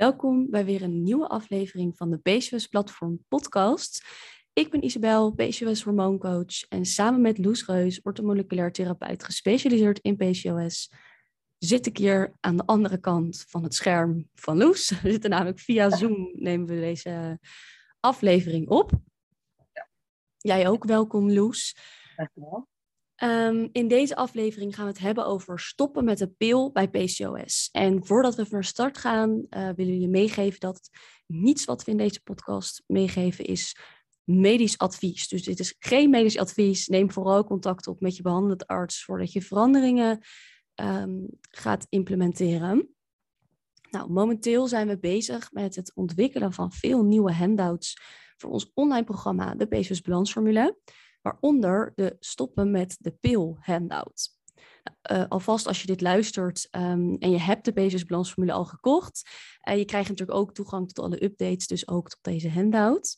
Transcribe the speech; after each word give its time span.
Welkom 0.00 0.50
bij 0.50 0.64
weer 0.64 0.82
een 0.82 1.02
nieuwe 1.02 1.28
aflevering 1.28 1.96
van 1.96 2.10
de 2.10 2.18
PCOS 2.18 2.66
Platform 2.66 3.24
podcast. 3.28 4.04
Ik 4.52 4.70
ben 4.70 4.84
Isabel, 4.84 5.32
PCOS 5.32 5.82
hormooncoach 5.82 6.68
en 6.68 6.84
samen 6.84 7.20
met 7.20 7.38
Loes 7.38 7.66
Reus, 7.66 8.02
orthomoleculair 8.02 8.72
therapeut 8.72 9.24
gespecialiseerd 9.24 9.98
in 9.98 10.16
PCOS, 10.16 10.92
zit 11.58 11.86
ik 11.86 11.96
hier 11.96 12.32
aan 12.40 12.56
de 12.56 12.66
andere 12.66 12.98
kant 12.98 13.44
van 13.48 13.62
het 13.62 13.74
scherm 13.74 14.28
van 14.34 14.56
Loes. 14.56 14.88
We 15.02 15.10
zitten 15.10 15.30
namelijk 15.30 15.58
via 15.58 15.96
Zoom, 15.96 16.30
nemen 16.34 16.66
we 16.66 16.80
deze 16.80 17.38
aflevering 18.00 18.68
op. 18.68 18.92
Jij 20.36 20.68
ook, 20.68 20.84
welkom 20.84 21.30
Loes. 21.30 21.76
Dankjewel. 22.16 22.68
Um, 23.22 23.68
in 23.72 23.88
deze 23.88 24.16
aflevering 24.16 24.74
gaan 24.74 24.84
we 24.84 24.90
het 24.90 25.00
hebben 25.00 25.26
over 25.26 25.58
stoppen 25.58 26.04
met 26.04 26.18
de 26.18 26.28
pil 26.28 26.72
bij 26.72 26.88
PCOS. 26.88 27.68
En 27.72 28.06
voordat 28.06 28.34
we 28.34 28.46
van 28.46 28.64
start 28.64 28.98
gaan, 28.98 29.30
uh, 29.30 29.68
willen 29.76 29.92
we 29.92 30.00
je 30.00 30.08
meegeven 30.08 30.60
dat 30.60 30.90
niets 31.26 31.64
wat 31.64 31.84
we 31.84 31.90
in 31.90 31.96
deze 31.96 32.22
podcast 32.22 32.82
meegeven 32.86 33.44
is 33.44 33.76
medisch 34.24 34.78
advies. 34.78 35.28
Dus 35.28 35.42
dit 35.42 35.58
is 35.58 35.76
geen 35.78 36.10
medisch 36.10 36.38
advies. 36.38 36.86
Neem 36.86 37.10
vooral 37.10 37.44
contact 37.44 37.86
op 37.86 38.00
met 38.00 38.16
je 38.16 38.22
behandelend 38.22 38.66
arts 38.66 39.04
voordat 39.04 39.32
je 39.32 39.42
veranderingen 39.42 40.20
um, 40.74 41.26
gaat 41.50 41.86
implementeren. 41.88 42.94
Nou, 43.90 44.10
momenteel 44.10 44.66
zijn 44.66 44.88
we 44.88 44.98
bezig 44.98 45.52
met 45.52 45.76
het 45.76 45.94
ontwikkelen 45.94 46.52
van 46.52 46.72
veel 46.72 47.02
nieuwe 47.02 47.32
handouts 47.32 48.00
voor 48.36 48.50
ons 48.50 48.70
online 48.74 49.04
programma, 49.04 49.54
de 49.54 49.66
PCOS 49.66 50.00
Balansformule 50.00 50.78
waaronder 51.22 51.92
de 51.94 52.16
stoppen 52.20 52.70
met 52.70 52.96
de 53.00 53.10
pil 53.10 53.56
handout. 53.60 54.38
Uh, 55.10 55.24
alvast 55.28 55.66
als 55.66 55.80
je 55.80 55.86
dit 55.86 56.00
luistert 56.00 56.68
um, 56.70 57.16
en 57.18 57.30
je 57.30 57.38
hebt 57.38 57.64
de 57.64 57.72
Basis 57.72 58.04
Balansformule 58.04 58.52
al 58.52 58.64
gekocht, 58.64 59.28
uh, 59.68 59.76
je 59.76 59.84
krijgt 59.84 60.08
natuurlijk 60.08 60.38
ook 60.38 60.54
toegang 60.54 60.88
tot 60.88 61.04
alle 61.04 61.24
updates, 61.24 61.66
dus 61.66 61.88
ook 61.88 62.08
tot 62.08 62.18
deze 62.22 62.50
handout. 62.50 63.16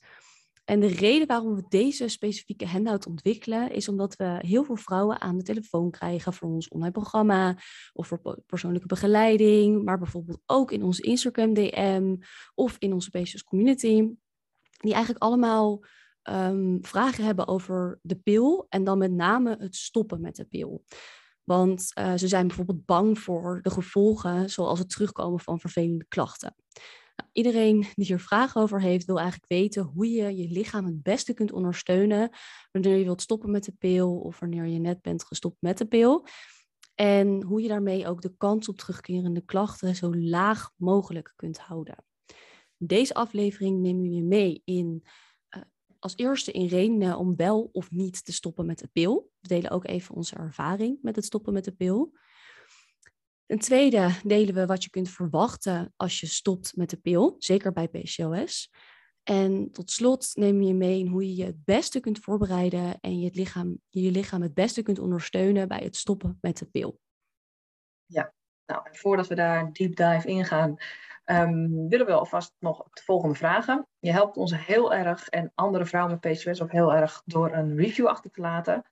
En 0.64 0.80
de 0.80 0.86
reden 0.86 1.27
waarom 1.27 1.54
we 1.54 1.64
deze 1.68 2.08
specifieke 2.08 2.66
handout 2.66 3.06
ontwikkelen, 3.06 3.70
is 3.70 3.88
omdat 3.88 4.16
we 4.16 4.38
heel 4.38 4.64
veel 4.64 4.77
vrouwen 4.77 5.20
aan 5.20 5.36
de 5.36 5.42
telefoon 5.42 5.90
krijgen 5.90 6.32
voor 6.32 6.48
ons 6.48 6.68
online 6.68 6.92
programma 6.92 7.56
of 7.92 8.06
voor 8.06 8.42
persoonlijke 8.46 8.86
begeleiding, 8.86 9.84
maar 9.84 9.98
bijvoorbeeld 9.98 10.40
ook 10.46 10.72
in 10.72 10.82
onze 10.82 11.02
Instagram 11.02 11.55
DM 11.55 12.16
of 12.55 12.77
in 12.78 12.92
onze 12.92 13.10
Basis 13.10 13.44
Community, 13.44 14.08
die 14.70 14.92
eigenlijk 14.92 15.24
allemaal 15.24 15.84
um, 16.30 16.78
vragen 16.82 17.24
hebben 17.24 17.46
over 17.46 17.98
de 18.02 18.16
pil 18.16 18.66
en 18.68 18.84
dan 18.84 18.98
met 18.98 19.12
name 19.12 19.56
het 19.58 19.76
stoppen 19.76 20.20
met 20.20 20.36
de 20.36 20.44
pil. 20.44 20.84
Want 21.44 21.92
uh, 21.98 22.14
ze 22.14 22.28
zijn 22.28 22.46
bijvoorbeeld 22.46 22.84
bang 22.84 23.18
voor 23.18 23.60
de 23.62 23.70
gevolgen, 23.70 24.50
zoals 24.50 24.78
het 24.78 24.90
terugkomen 24.90 25.40
van 25.40 25.60
vervelende 25.60 26.06
klachten. 26.08 26.54
Nou, 27.16 27.30
iedereen 27.32 27.86
die 27.94 28.06
hier 28.06 28.20
vragen 28.20 28.60
over 28.60 28.80
heeft, 28.80 29.06
wil 29.06 29.18
eigenlijk 29.18 29.48
weten 29.50 29.82
hoe 29.82 30.10
je 30.10 30.36
je 30.36 30.48
lichaam 30.48 30.84
het 30.84 31.02
beste 31.02 31.34
kunt 31.34 31.52
ondersteunen 31.52 32.30
wanneer 32.70 32.96
je 32.96 33.04
wilt 33.04 33.22
stoppen 33.22 33.50
met 33.50 33.64
de 33.64 33.72
pil 33.72 34.18
of 34.18 34.40
wanneer 34.40 34.66
je 34.66 34.78
net 34.78 35.02
bent 35.02 35.24
gestopt 35.24 35.56
met 35.60 35.78
de 35.78 35.86
pil. 35.86 36.26
En 36.94 37.42
hoe 37.42 37.62
je 37.62 37.68
daarmee 37.68 38.06
ook 38.06 38.22
de 38.22 38.36
kans 38.36 38.68
op 38.68 38.76
terugkerende 38.76 39.44
klachten 39.44 39.96
zo 39.96 40.14
laag 40.14 40.70
mogelijk 40.76 41.32
kunt 41.36 41.58
houden. 41.58 42.04
Deze 42.76 43.14
aflevering 43.14 43.80
nemen 43.80 44.02
we 44.02 44.10
je 44.10 44.22
mee 44.22 44.62
in 44.64 45.04
als 46.03 46.17
eerste 46.17 46.53
in 46.53 46.67
redenen 46.67 47.19
om 47.19 47.36
wel 47.36 47.69
of 47.72 47.91
niet 47.91 48.25
te 48.25 48.33
stoppen 48.33 48.67
met 48.67 48.78
de 48.78 48.89
pil. 48.92 49.31
We 49.41 49.48
delen 49.48 49.70
ook 49.70 49.86
even 49.86 50.14
onze 50.14 50.36
ervaring 50.36 50.98
met 51.03 51.17
het 51.17 51.25
stoppen 51.25 51.53
met 51.53 51.64
de 51.64 51.72
pil. 51.72 52.12
Ten 53.47 53.58
tweede 53.58 54.11
delen 54.25 54.55
we 54.55 54.67
wat 54.67 54.84
je 54.84 54.91
kunt 54.91 55.11
verwachten 55.11 55.92
als 55.97 56.20
je 56.20 56.27
stopt 56.27 56.77
met 56.77 56.91
de 56.91 56.97
pil, 56.97 57.34
zeker 57.39 57.73
bij 57.73 57.89
PCOS. 57.89 58.70
En 59.23 59.73
tot 59.73 59.91
slot 59.91 60.30
neem 60.34 60.62
je 60.62 60.75
mee 60.75 60.98
in 60.98 61.06
hoe 61.06 61.28
je 61.28 61.36
je 61.36 61.45
het 61.45 61.64
beste 61.64 62.00
kunt 62.00 62.18
voorbereiden 62.18 63.01
en 63.01 63.20
je, 63.20 63.30
lichaam, 63.33 63.79
je 63.89 64.11
lichaam 64.11 64.42
het 64.42 64.55
beste 64.55 64.83
kunt 64.83 64.98
ondersteunen 64.98 65.68
bij 65.68 65.80
het 65.83 65.96
stoppen 65.96 66.39
met 66.41 66.58
de 66.58 66.67
pil. 66.67 67.01
Ja, 68.07 68.35
nou, 68.67 68.83
voordat 68.91 69.27
we 69.27 69.35
daar 69.35 69.73
deep 69.73 69.96
dive 69.96 70.29
ingaan, 70.29 70.77
um, 71.32 71.88
willen 71.88 72.06
we 72.06 72.12
alvast 72.12 72.54
nog 72.58 72.88
de 72.92 73.02
volgende 73.02 73.34
vragen. 73.34 73.86
Je 73.98 74.12
helpt 74.12 74.36
ons 74.36 74.66
heel 74.66 74.94
erg 74.94 75.28
en 75.28 75.52
andere 75.54 75.84
vrouwen 75.84 76.18
met 76.22 76.32
PCOS 76.32 76.62
ook 76.62 76.72
heel 76.72 76.94
erg 76.94 77.22
door 77.24 77.52
een 77.52 77.76
review 77.76 78.06
achter 78.06 78.30
te 78.30 78.40
laten. 78.40 78.84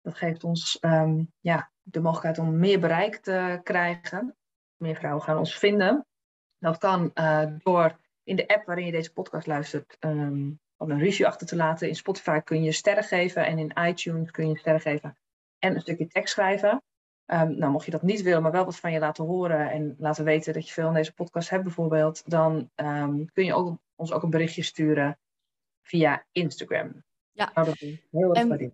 Dat 0.00 0.14
geeft 0.14 0.44
ons 0.44 0.78
um, 0.80 1.32
ja, 1.40 1.70
de 1.82 2.00
mogelijkheid 2.00 2.38
om 2.38 2.58
meer 2.58 2.80
bereik 2.80 3.16
te 3.16 3.60
krijgen. 3.62 4.36
Meer 4.76 4.96
vrouwen 4.96 5.22
gaan 5.22 5.38
ons 5.38 5.58
vinden. 5.58 6.06
Dat 6.58 6.78
kan 6.78 7.10
uh, 7.14 7.44
door 7.58 7.98
in 8.24 8.36
de 8.36 8.48
app 8.48 8.66
waarin 8.66 8.86
je 8.86 8.92
deze 8.92 9.12
podcast 9.12 9.46
luistert, 9.46 9.96
um, 10.00 10.60
een 10.76 10.98
review 10.98 11.26
achter 11.26 11.46
te 11.46 11.56
laten. 11.56 11.88
In 11.88 11.96
Spotify 11.96 12.40
kun 12.40 12.62
je 12.62 12.72
sterren 12.72 13.04
geven 13.04 13.46
en 13.46 13.58
in 13.58 13.86
iTunes 13.86 14.30
kun 14.30 14.48
je 14.48 14.58
sterren 14.58 14.80
geven 14.80 15.16
en 15.58 15.74
een 15.74 15.80
stukje 15.80 16.06
tekst 16.06 16.32
schrijven. 16.32 16.82
Um, 17.32 17.58
nou, 17.58 17.72
mocht 17.72 17.84
je 17.84 17.90
dat 17.90 18.02
niet 18.02 18.22
willen, 18.22 18.42
maar 18.42 18.52
wel 18.52 18.64
wat 18.64 18.76
van 18.76 18.92
je 18.92 18.98
laten 18.98 19.24
horen 19.24 19.70
en 19.70 19.94
laten 19.98 20.24
weten 20.24 20.52
dat 20.52 20.66
je 20.66 20.72
veel 20.72 20.88
in 20.88 20.94
deze 20.94 21.14
podcast 21.14 21.50
hebt 21.50 21.62
bijvoorbeeld, 21.62 22.30
dan 22.30 22.70
um, 22.76 23.32
kun 23.32 23.44
je 23.44 23.54
ook, 23.54 23.78
ons 23.94 24.12
ook 24.12 24.22
een 24.22 24.30
berichtje 24.30 24.62
sturen 24.62 25.18
via 25.82 26.26
Instagram. 26.32 27.04
Ja. 27.30 27.50
Nou, 27.54 27.66
dat 27.66 27.80
is 27.80 28.06
heel 28.10 28.34
erg 28.34 28.48
en, 28.48 28.72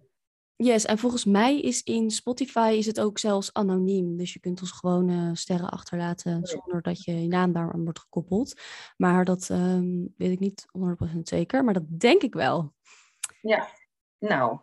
Yes, 0.56 0.84
en 0.84 0.98
volgens 0.98 1.24
mij 1.24 1.60
is 1.60 1.82
in 1.82 2.10
Spotify 2.10 2.74
is 2.78 2.86
het 2.86 3.00
ook 3.00 3.18
zelfs 3.18 3.52
anoniem. 3.52 4.16
Dus 4.16 4.32
je 4.32 4.40
kunt 4.40 4.60
ons 4.60 4.70
gewoon 4.70 5.08
uh, 5.08 5.30
sterren 5.34 5.68
achterlaten 5.68 6.46
zonder 6.46 6.82
dat 6.82 7.04
je, 7.04 7.22
je 7.22 7.28
naam 7.28 7.52
daar 7.52 7.72
aan 7.72 7.84
wordt 7.84 7.98
gekoppeld. 7.98 8.60
Maar 8.96 9.24
dat 9.24 9.48
um, 9.48 10.14
weet 10.16 10.30
ik 10.30 10.38
niet 10.38 10.66
100% 11.14 11.18
zeker, 11.22 11.64
maar 11.64 11.74
dat 11.74 12.00
denk 12.00 12.22
ik 12.22 12.34
wel. 12.34 12.74
Ja, 13.40 13.68
nou, 14.18 14.58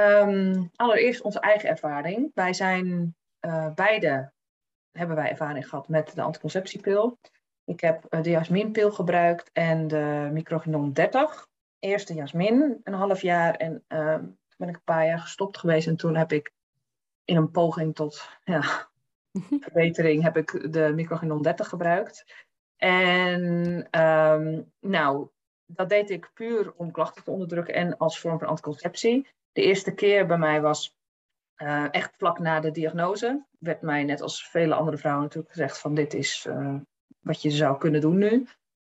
Um, 0.00 0.70
allereerst 0.76 1.22
onze 1.22 1.40
eigen 1.40 1.68
ervaring. 1.68 2.30
Wij 2.34 2.52
zijn 2.52 3.16
uh, 3.40 3.74
beide, 3.74 4.32
hebben 4.92 5.16
wij 5.16 5.30
ervaring 5.30 5.68
gehad 5.68 5.88
met 5.88 6.14
de 6.14 6.22
anticonceptiepil. 6.22 7.18
Ik 7.64 7.80
heb 7.80 8.06
uh, 8.10 8.22
de 8.22 8.30
jasminpil 8.30 8.90
gebruikt 8.90 9.50
en 9.52 9.88
de 9.88 10.28
microginon 10.32 10.92
30. 10.92 11.48
Eerst 11.78 12.08
de 12.08 12.14
jasmin, 12.14 12.80
een 12.82 12.92
half 12.92 13.22
jaar. 13.22 13.54
En 13.54 13.84
uh, 13.88 14.14
toen 14.14 14.56
ben 14.56 14.68
ik 14.68 14.74
een 14.74 14.84
paar 14.84 15.06
jaar 15.06 15.18
gestopt 15.18 15.58
geweest. 15.58 15.86
En 15.86 15.96
toen 15.96 16.16
heb 16.16 16.32
ik 16.32 16.52
in 17.24 17.36
een 17.36 17.50
poging 17.50 17.94
tot 17.94 18.28
ja, 18.44 18.88
verbetering 19.60 20.22
heb 20.22 20.36
ik 20.36 20.72
de 20.72 20.92
microginon 20.94 21.42
30 21.42 21.68
gebruikt. 21.68 22.46
En 22.76 23.42
um, 24.00 24.72
nou, 24.80 25.28
dat 25.66 25.88
deed 25.88 26.10
ik 26.10 26.30
puur 26.34 26.72
om 26.76 26.90
klachten 26.90 27.24
te 27.24 27.30
onderdrukken 27.30 27.74
en 27.74 27.96
als 27.96 28.20
vorm 28.20 28.38
van 28.38 28.48
anticonceptie. 28.48 29.28
De 29.52 29.62
eerste 29.62 29.94
keer 29.94 30.26
bij 30.26 30.38
mij 30.38 30.60
was 30.60 30.96
uh, 31.62 31.86
echt 31.90 32.16
vlak 32.16 32.38
na 32.38 32.60
de 32.60 32.70
diagnose. 32.70 33.46
Werd 33.58 33.82
mij, 33.82 34.04
net 34.04 34.20
als 34.20 34.48
vele 34.48 34.74
andere 34.74 34.96
vrouwen, 34.96 35.24
natuurlijk 35.24 35.52
gezegd 35.52 35.78
van 35.78 35.94
dit 35.94 36.14
is 36.14 36.46
uh, 36.48 36.74
wat 37.20 37.42
je 37.42 37.50
zou 37.50 37.78
kunnen 37.78 38.00
doen 38.00 38.18
nu. 38.18 38.46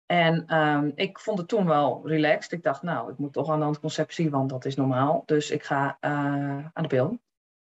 En 0.06 0.58
um, 0.58 0.92
ik 0.96 1.20
vond 1.20 1.38
het 1.38 1.48
toen 1.48 1.66
wel 1.66 2.08
relaxed. 2.08 2.52
Ik 2.52 2.64
dacht, 2.64 2.82
nou, 2.82 3.12
ik 3.12 3.18
moet 3.18 3.34
toch 3.34 3.50
aan 3.50 3.60
de 3.60 3.66
anticonceptie, 3.66 4.30
want 4.30 4.50
dat 4.50 4.66
is 4.66 4.76
normaal. 4.76 5.24
Dus 5.26 5.52
ik 5.52 5.64
ga 5.64 5.98
uh, 6.02 6.12
aan 6.74 6.84
de 6.84 6.88
pil. 6.88 7.20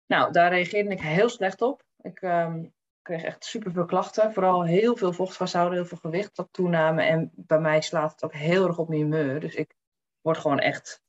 Nou, 0.05 0.31
daar 0.31 0.51
reageerde 0.51 0.89
ik 0.89 1.01
heel 1.01 1.29
slecht 1.29 1.61
op. 1.61 1.83
Ik 2.01 2.21
um, 2.21 2.73
kreeg 3.01 3.23
echt 3.23 3.45
superveel 3.45 3.85
klachten. 3.85 4.33
Vooral 4.33 4.63
heel 4.63 4.95
veel 4.95 5.13
vocht 5.13 5.53
heel 5.53 5.85
veel 5.85 5.97
gewicht 5.97 6.35
dat 6.35 6.47
toename. 6.51 7.03
En 7.03 7.31
bij 7.35 7.59
mij 7.59 7.81
slaat 7.81 8.11
het 8.11 8.23
ook 8.23 8.33
heel 8.33 8.67
erg 8.67 8.77
op 8.77 8.87
mijn 8.87 9.01
humeur. 9.01 9.39
Dus 9.39 9.55
ik 9.55 9.75
word 10.21 10.37
gewoon 10.37 10.59
echt 10.59 11.01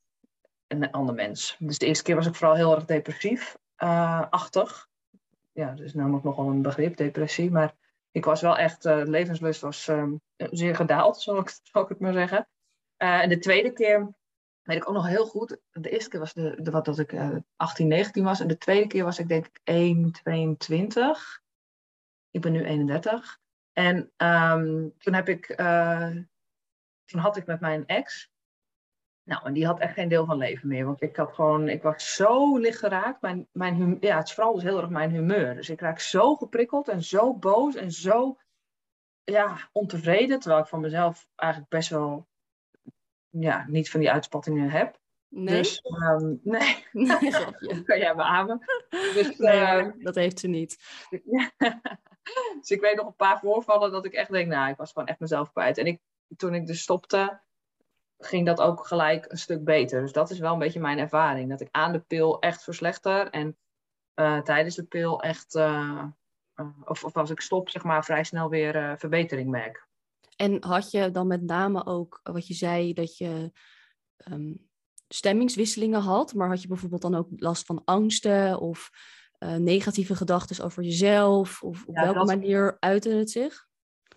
een 0.67 0.91
ander 0.91 1.15
mens. 1.15 1.55
Dus 1.59 1.77
de 1.77 1.85
eerste 1.85 2.03
keer 2.03 2.15
was 2.15 2.25
ik 2.25 2.35
vooral 2.35 2.55
heel 2.55 2.75
erg 2.75 2.85
depressief-achtig. 2.85 4.69
Uh, 4.69 5.63
ja, 5.63 5.69
dat 5.69 5.85
is 5.85 5.93
namelijk 5.93 6.23
nogal 6.23 6.49
een 6.49 6.61
begrip, 6.61 6.97
depressie. 6.97 7.51
Maar 7.51 7.73
ik 8.11 8.25
was 8.25 8.41
wel 8.41 8.57
echt, 8.57 8.85
uh, 8.85 9.01
levenslust 9.03 9.61
was 9.61 9.87
um, 9.87 10.21
zeer 10.35 10.75
gedaald, 10.75 11.21
zal 11.21 11.37
ik, 11.37 11.59
zal 11.63 11.81
ik 11.81 11.89
het 11.89 11.99
maar 11.99 12.13
zeggen. 12.13 12.47
Uh, 12.97 13.21
en 13.21 13.29
de 13.29 13.37
tweede 13.37 13.73
keer 13.73 14.13
weet 14.61 14.77
ik 14.77 14.89
ook 14.89 14.95
nog 14.95 15.07
heel 15.07 15.25
goed. 15.25 15.57
De 15.71 15.89
eerste 15.89 16.09
keer 16.09 16.19
was 16.19 16.33
de, 16.33 16.69
wat 16.71 16.85
dat 16.85 16.99
ik 16.99 17.15
18, 17.55 17.87
19 17.87 18.23
was. 18.23 18.39
En 18.39 18.47
de 18.47 18.57
tweede 18.57 18.87
keer 18.87 19.03
was 19.03 19.19
ik 19.19 19.27
denk 19.27 19.45
ik 19.45 19.59
1, 19.63 20.11
22. 20.11 21.41
Ik 22.31 22.41
ben 22.41 22.51
nu 22.51 22.63
31. 22.63 23.39
En 23.73 24.11
um, 24.17 24.93
toen 24.97 25.13
heb 25.13 25.29
ik, 25.29 25.45
toen 27.05 27.19
had 27.19 27.37
ik 27.37 27.45
met 27.45 27.59
mijn 27.59 27.85
ex, 27.85 28.31
nou, 29.25 29.45
en 29.45 29.53
die 29.53 29.65
had 29.65 29.79
echt 29.79 29.93
geen 29.93 30.07
deel 30.07 30.25
van 30.25 30.37
leven 30.37 30.67
meer. 30.67 30.85
Want 30.85 31.01
ik 31.01 31.15
had 31.15 31.33
gewoon, 31.33 31.69
ik 31.69 31.81
was 31.81 32.15
zo 32.15 32.57
licht 32.57 32.79
geraakt. 32.79 33.21
Mijn, 33.21 33.47
mijn 33.51 33.97
ja, 33.99 34.17
het 34.17 34.27
is 34.27 34.33
vooral 34.33 34.53
dus 34.53 34.63
heel 34.63 34.77
erg 34.81 34.89
mijn 34.89 35.11
humeur. 35.11 35.55
Dus 35.55 35.69
ik 35.69 35.79
raak 35.79 35.99
zo 35.99 36.35
geprikkeld 36.35 36.87
en 36.87 37.03
zo 37.03 37.33
boos 37.33 37.75
en 37.75 37.91
zo 37.91 38.37
ja, 39.23 39.69
ontevreden. 39.71 40.39
Terwijl 40.39 40.61
ik 40.61 40.67
van 40.67 40.79
mezelf 40.79 41.27
eigenlijk 41.35 41.71
best 41.71 41.89
wel 41.89 42.27
ja, 43.29 43.65
niet 43.67 43.89
van 43.89 43.99
die 43.99 44.11
uitspattingen 44.11 44.69
heb. 44.69 44.99
Nee? 45.27 45.57
Dus, 45.57 45.81
ehm, 45.81 46.33
nee, 46.43 46.85
Nee, 46.91 47.31
grapje. 47.31 47.83
kan 47.83 47.99
jij 47.99 48.15
beamen. 48.15 48.59
Dus, 48.89 49.37
Nee, 49.37 49.59
eh, 49.59 49.71
hoor, 49.71 49.95
dat 49.99 50.15
heeft 50.15 50.39
ze 50.39 50.47
niet. 50.47 50.77
Dus 52.59 52.69
ik 52.69 52.81
weet 52.81 52.95
nog 52.95 53.05
een 53.05 53.15
paar 53.15 53.39
voorvallen 53.39 53.91
dat 53.91 54.05
ik 54.05 54.13
echt 54.13 54.31
denk, 54.31 54.47
nou, 54.47 54.69
ik 54.69 54.77
was 54.77 54.91
gewoon 54.91 55.07
echt 55.07 55.19
mezelf 55.19 55.51
kwijt. 55.51 55.77
En 55.77 55.85
ik, 55.85 56.01
toen 56.37 56.53
ik 56.53 56.67
dus 56.67 56.81
stopte, 56.81 57.41
ging 58.17 58.45
dat 58.45 58.61
ook 58.61 58.87
gelijk 58.87 59.25
een 59.31 59.37
stuk 59.37 59.63
beter. 59.63 60.01
Dus 60.01 60.11
dat 60.11 60.29
is 60.29 60.39
wel 60.39 60.53
een 60.53 60.59
beetje 60.59 60.79
mijn 60.79 60.97
ervaring. 60.99 61.49
Dat 61.49 61.61
ik 61.61 61.67
aan 61.71 61.91
de 61.91 61.99
pil 61.99 62.39
echt 62.39 62.63
verslechter 62.63 63.29
en 63.29 63.57
eh, 64.13 64.39
tijdens 64.41 64.75
de 64.75 64.83
pil 64.83 65.21
echt, 65.21 65.55
eh, 65.55 66.03
eh, 66.53 66.67
of, 66.85 67.03
of 67.03 67.17
als 67.17 67.29
ik 67.29 67.41
stop, 67.41 67.69
zeg 67.69 67.83
maar, 67.83 68.05
vrij 68.05 68.23
snel 68.23 68.49
weer 68.49 68.97
verbetering 68.99 69.49
merk. 69.49 69.87
En 70.35 70.63
had 70.63 70.91
je 70.91 71.11
dan 71.11 71.27
met 71.27 71.41
name 71.41 71.85
ook 71.85 72.19
wat 72.23 72.47
je 72.47 72.53
zei 72.53 72.93
dat 72.93 73.17
je 73.17 73.51
ehm, 74.17 74.53
stemmingswisselingen 75.07 76.01
had, 76.01 76.33
maar 76.33 76.47
had 76.49 76.61
je 76.61 76.67
bijvoorbeeld 76.67 77.01
dan 77.01 77.15
ook 77.15 77.27
last 77.35 77.65
van 77.65 77.81
angsten 77.85 78.59
of 78.59 78.89
negatieve 79.57 80.15
gedachten 80.15 80.65
over 80.65 80.83
jezelf? 80.83 81.63
Of 81.63 81.83
op 81.85 81.95
Ja, 81.95 82.01
welke 82.03 82.17
dat- 82.17 82.27
manier 82.27 82.77
uitte 82.79 83.09
het 83.09 83.31
zich? 83.31 83.67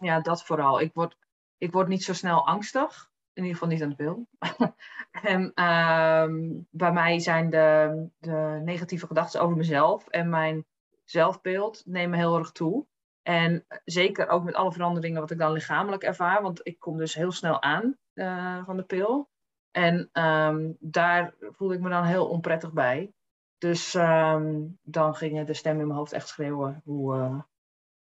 Ja, 0.01 0.21
dat 0.21 0.45
vooral. 0.45 0.81
Ik 0.81 0.95
word, 0.95 1.17
ik 1.59 1.73
word 1.73 1.89
niet 1.89 2.03
zo 2.03 2.13
snel 2.13 2.47
angstig. 2.47 3.11
In 3.39 3.45
ieder 3.45 3.59
geval 3.59 3.69
niet 3.69 3.83
aan 3.83 3.89
de 3.89 3.95
pil. 3.95 4.27
en 5.35 5.53
ehm, 5.55 6.61
bij 6.71 6.93
mij 6.93 7.19
zijn 7.19 7.51
de, 7.51 8.07
de 8.19 8.61
negatieve 8.65 9.07
gedachten 9.07 9.41
over 9.41 9.57
mezelf 9.57 10.09
en 10.09 10.29
mijn 10.29 10.67
zelfbeeld 11.05 11.83
nemen 11.87 12.19
heel 12.19 12.39
erg 12.39 12.53
toe. 12.53 12.87
En 13.23 13.65
zeker 13.85 14.29
ook 14.29 14.45
met 14.45 14.55
alle 14.55 14.73
veranderingen 14.73 15.21
wat 15.21 15.31
ik 15.31 15.39
dan 15.39 15.53
lichamelijk 15.53 16.03
ervaar. 16.03 16.43
Want 16.43 16.61
ik 16.63 16.79
kom 16.79 16.97
dus 16.97 17.15
heel 17.15 17.33
snel 17.33 17.63
aan 17.63 17.97
eh, 18.13 18.65
van 18.65 18.77
de 18.77 18.83
pil. 18.83 19.29
En 19.71 20.09
ehm, 20.13 20.73
daar 20.79 21.35
voelde 21.39 21.75
ik 21.75 21.81
me 21.81 21.89
dan 21.89 22.05
heel 22.05 22.29
onprettig 22.29 22.73
bij. 22.73 23.13
Dus 23.59 23.95
ehm, 23.95 24.67
dan 24.83 25.15
gingen 25.15 25.47
de 25.47 25.55
stemmen 25.55 25.81
in 25.81 25.87
mijn 25.87 25.99
hoofd 25.99 26.13
echt 26.13 26.29
schreeuwen 26.29 26.81
hoe, 26.85 27.15
eh, 27.15 27.41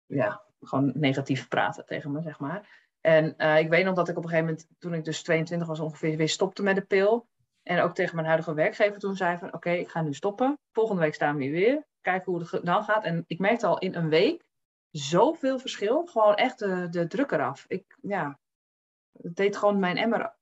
ja, 0.06 0.44
gewoon 0.62 0.92
negatief 0.96 1.48
praten 1.48 1.86
tegen 1.86 2.12
me, 2.12 2.22
zeg 2.22 2.40
maar. 2.40 2.87
En 3.08 3.38
eh, 3.38 3.60
ik 3.60 3.70
weet 3.70 3.86
nog 3.86 3.96
dat 3.96 4.10
ik 4.10 4.18
op 4.18 4.24
een 4.24 4.30
gegeven 4.30 4.50
moment, 4.50 4.70
toen 4.80 4.94
ik 4.94 5.04
dus 5.04 5.24
22 5.24 5.68
was 5.68 5.80
ongeveer, 5.80 6.18
weer 6.18 6.30
stopte 6.30 6.64
met 6.64 6.76
de 6.76 6.82
pil. 6.82 7.28
En 7.64 7.80
ook 7.80 7.96
tegen 7.96 8.16
mijn 8.16 8.28
huidige 8.28 8.54
werkgever 8.54 9.00
toen 9.00 9.16
zei 9.16 9.38
van, 9.38 9.54
oké, 9.54 9.70
ik 9.70 9.90
ga 9.90 10.02
nu 10.02 10.14
stoppen. 10.14 10.60
Volgende 10.72 11.02
week 11.02 11.14
staan 11.14 11.36
we 11.36 11.44
hier 11.44 11.52
weer. 11.52 11.86
Kijken 12.02 12.32
hoe 12.32 12.42
het 12.42 12.66
dan 12.66 12.84
gaat. 12.84 13.04
En 13.04 13.24
ik 13.28 13.40
merkte 13.40 13.68
al 13.68 13.78
in 13.78 13.96
een 13.96 14.10
week 14.10 14.44
zoveel 14.92 15.60
verschil. 15.60 16.06
Gewoon 16.06 16.36
echt 16.36 16.60
de, 16.60 16.88
de 16.90 17.08
druk 17.08 17.32
eraf. 17.32 17.66
Ik, 17.68 17.98
ja, 18.02 18.40
het 19.22 19.36
deed 19.36 19.58
gewoon 19.58 19.80
mijn 19.80 19.98
emmer 19.98 20.36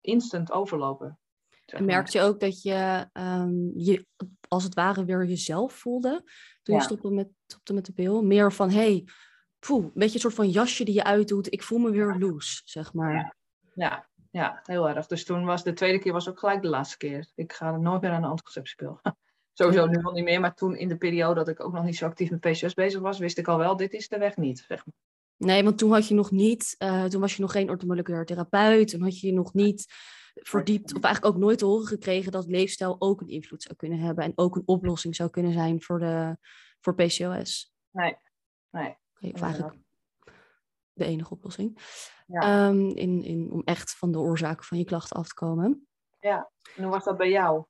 instant 0.00 0.52
overlopen. 0.52 1.18
zeg 1.48 1.78
En 1.78 1.84
maar. 1.84 1.94
merkte 1.94 2.18
je 2.18 2.24
ook 2.24 2.40
dat 2.40 2.62
je 2.62 3.08
ehm, 3.12 3.78
je 3.78 4.06
als 4.48 4.64
het 4.64 4.74
ware 4.74 5.04
weer 5.04 5.24
jezelf 5.24 5.72
voelde 5.72 6.22
toen 6.62 6.74
je 6.74 6.82
stopte 6.82 7.10
met, 7.10 7.28
stopte 7.46 7.72
met 7.72 7.86
de 7.86 7.92
pil? 7.92 8.22
Meer 8.22 8.52
van, 8.52 8.70
hey, 8.70 9.04
poeh, 9.66 9.84
een 9.84 9.90
beetje 9.94 10.14
een 10.14 10.20
soort 10.20 10.34
van 10.34 10.50
jasje 10.50 10.84
die 10.84 10.94
je 10.94 11.04
uitdoet. 11.04 11.52
Ik 11.52 11.62
voel 11.62 11.78
me 11.78 11.90
weer 11.90 12.16
loose, 12.18 12.62
zeg 12.64 12.92
maar. 12.92 13.14
Ja. 13.14 13.34
Ja, 13.74 14.08
ja, 14.30 14.60
heel 14.62 14.88
erg. 14.88 15.06
Dus 15.06 15.24
toen 15.24 15.44
was 15.44 15.64
de 15.64 15.72
tweede 15.72 15.98
keer 15.98 16.12
was 16.12 16.28
ook 16.28 16.38
gelijk 16.38 16.62
de 16.62 16.68
laatste 16.68 16.96
keer. 16.96 17.28
Ik 17.34 17.52
ga 17.52 17.76
nooit 17.76 18.00
meer 18.00 18.10
aan 18.10 18.22
de 18.22 18.28
anticonceptiepil. 18.28 19.00
Sowieso 19.52 19.86
nu 19.86 20.02
al 20.02 20.12
niet 20.12 20.24
meer, 20.24 20.40
maar 20.40 20.54
toen 20.54 20.76
in 20.76 20.88
de 20.88 20.96
periode 20.96 21.34
dat 21.34 21.48
ik 21.48 21.64
ook 21.64 21.72
nog 21.72 21.84
niet 21.84 21.96
zo 21.96 22.06
actief 22.06 22.30
met 22.30 22.40
PCOS 22.40 22.74
bezig 22.74 23.00
was, 23.00 23.18
wist 23.18 23.38
ik 23.38 23.48
al 23.48 23.58
wel, 23.58 23.76
dit 23.76 23.92
is 23.92 24.08
de 24.08 24.18
weg 24.18 24.36
niet. 24.36 24.64
Zeg 24.68 24.86
maar. 24.86 24.94
Nee, 25.36 25.64
want 25.64 25.78
toen 25.78 25.92
had 25.92 26.08
je 26.08 26.14
nog 26.14 26.30
niet, 26.30 26.74
eh, 26.78 27.04
toen 27.04 27.20
was 27.20 27.36
je 27.36 27.42
nog 27.42 27.52
geen 27.52 27.70
orthomoleculair 27.70 28.24
therapeut, 28.24 28.88
toen 28.88 29.02
had 29.02 29.20
je 29.20 29.26
je 29.26 29.32
nog 29.32 29.54
niet 29.54 29.86
verdiept, 30.34 30.94
of 30.94 31.02
eigenlijk 31.02 31.34
ook 31.34 31.40
nooit 31.40 31.58
te 31.58 31.64
horen 31.64 31.86
gekregen 31.86 32.32
dat 32.32 32.46
leefstijl 32.46 32.96
ook 32.98 33.20
een 33.20 33.28
invloed 33.28 33.62
zou 33.62 33.74
kunnen 33.74 33.98
hebben 33.98 34.24
en 34.24 34.32
ook 34.34 34.56
een 34.56 34.62
oplossing 34.66 35.16
zou 35.16 35.30
kunnen 35.30 35.52
zijn 35.52 35.82
voor, 35.82 35.98
de, 35.98 36.36
voor 36.80 36.94
PCOS. 36.94 37.74
Nee, 37.90 38.16
nee. 38.70 38.96
Oké, 39.16 39.34
Of 39.34 39.40
eigenlijk 39.40 39.76
de 40.92 41.04
enige 41.04 41.30
oplossing. 41.30 41.78
Ja. 42.26 42.40
Ehm, 42.40 42.88
in, 42.88 43.22
in, 43.22 43.50
om 43.52 43.62
echt 43.64 43.96
van 43.96 44.12
de 44.12 44.18
oorzaken 44.18 44.64
van 44.64 44.78
je 44.78 44.84
klachten 44.84 45.16
af 45.16 45.28
te 45.28 45.34
komen. 45.34 45.88
En 46.76 46.82
hoe 46.82 46.92
was 46.92 47.04
dat 47.04 47.16
bij 47.16 47.30
jou? 47.30 47.64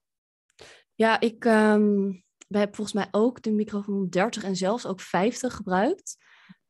Ja, 0.94 1.20
ik 1.20 1.44
ehm 1.44 2.24
we 2.48 2.58
hebben 2.58 2.76
volgens 2.76 2.96
mij 2.96 3.08
ook 3.10 3.42
de 3.42 3.50
microfoon 3.50 4.08
30 4.08 4.44
en 4.44 4.56
zelfs 4.56 4.86
ook 4.86 5.00
50 5.00 5.54
gebruikt. 5.54 6.16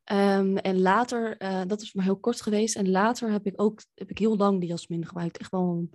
Ehm, 0.05 0.57
en 0.57 0.81
later, 0.81 1.37
eh, 1.37 1.63
dat 1.67 1.81
is 1.81 1.93
maar 1.93 2.05
heel 2.05 2.19
kort 2.19 2.41
geweest. 2.41 2.77
En 2.77 2.91
later 2.91 3.31
heb 3.31 3.47
ik 3.47 3.61
ook 3.61 3.83
heb 3.95 4.11
ik 4.11 4.19
heel 4.19 4.37
lang 4.37 4.61
die 4.61 4.69
Jasmin 4.69 5.07
gebruikt. 5.07 5.39
Echt 5.39 5.51
wel, 5.51 5.89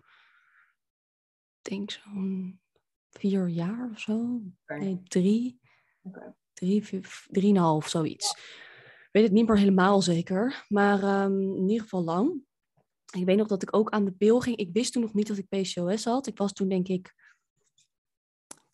ik 1.61 1.69
denk 1.69 1.91
zo'n 1.91 2.61
vier 3.09 3.47
jaar 3.47 3.89
of 3.91 3.99
zo. 3.99 4.41
Nee, 4.65 5.01
drie. 5.03 5.59
Oké. 6.01 6.35
Drie, 6.53 6.85
vier, 6.85 7.25
drieënhalf, 7.27 7.87
zoiets. 7.87 8.37
Weet 9.11 9.23
het 9.23 9.31
niet 9.31 9.47
meer 9.47 9.57
helemaal 9.57 10.01
zeker. 10.01 10.65
Maar 10.67 11.03
ehm, 11.03 11.41
in 11.41 11.69
ieder 11.69 11.81
geval 11.83 12.03
lang. 12.03 12.43
Ik 13.17 13.25
weet 13.25 13.37
nog 13.37 13.47
dat 13.47 13.61
ik 13.61 13.75
ook 13.75 13.89
aan 13.89 14.05
de 14.05 14.11
pil 14.11 14.39
ging. 14.39 14.57
Ik 14.57 14.69
wist 14.73 14.93
toen 14.93 15.01
nog 15.01 15.13
niet 15.13 15.27
dat 15.27 15.37
ik 15.37 15.47
PCOS 15.49 16.03
had. 16.05 16.27
Ik 16.27 16.37
was 16.37 16.53
toen 16.53 16.67
denk 16.69 16.87
ik 16.87 17.15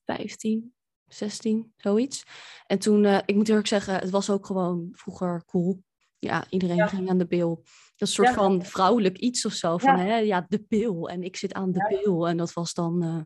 15, 0.05 0.73
16, 1.07 1.73
zoiets. 1.77 2.23
En 2.67 2.79
toen, 2.79 3.05
eh, 3.05 3.19
ik 3.25 3.35
moet 3.35 3.49
eerlijk 3.49 3.67
zeggen, 3.67 3.93
het 3.95 4.09
was 4.09 4.29
ook 4.29 4.45
gewoon 4.45 4.89
vroeger 4.91 5.43
cool. 5.45 5.83
Ja, 6.19 6.45
iedereen 6.49 6.75
Ja. 6.75 6.87
ging 6.87 7.09
aan 7.09 7.17
de 7.17 7.27
pil. 7.27 7.55
Dat 7.55 7.63
is 7.95 7.99
een 7.99 8.07
soort 8.07 8.27
Ja. 8.27 8.33
van 8.33 8.65
vrouwelijk 8.65 9.17
iets 9.17 9.45
of 9.45 9.53
zo. 9.53 9.77
Van, 9.77 9.97
Ja. 9.97 10.03
Hè, 10.03 10.17
ja, 10.17 10.45
de 10.49 10.59
pil. 10.59 11.09
En 11.09 11.23
ik 11.23 11.35
zit 11.35 11.53
aan 11.53 11.71
de 11.71 11.85
pil. 11.87 12.27
En 12.27 12.37
dat 12.37 12.53
was 12.53 12.73
dan 12.73 13.03
eh, 13.03 13.21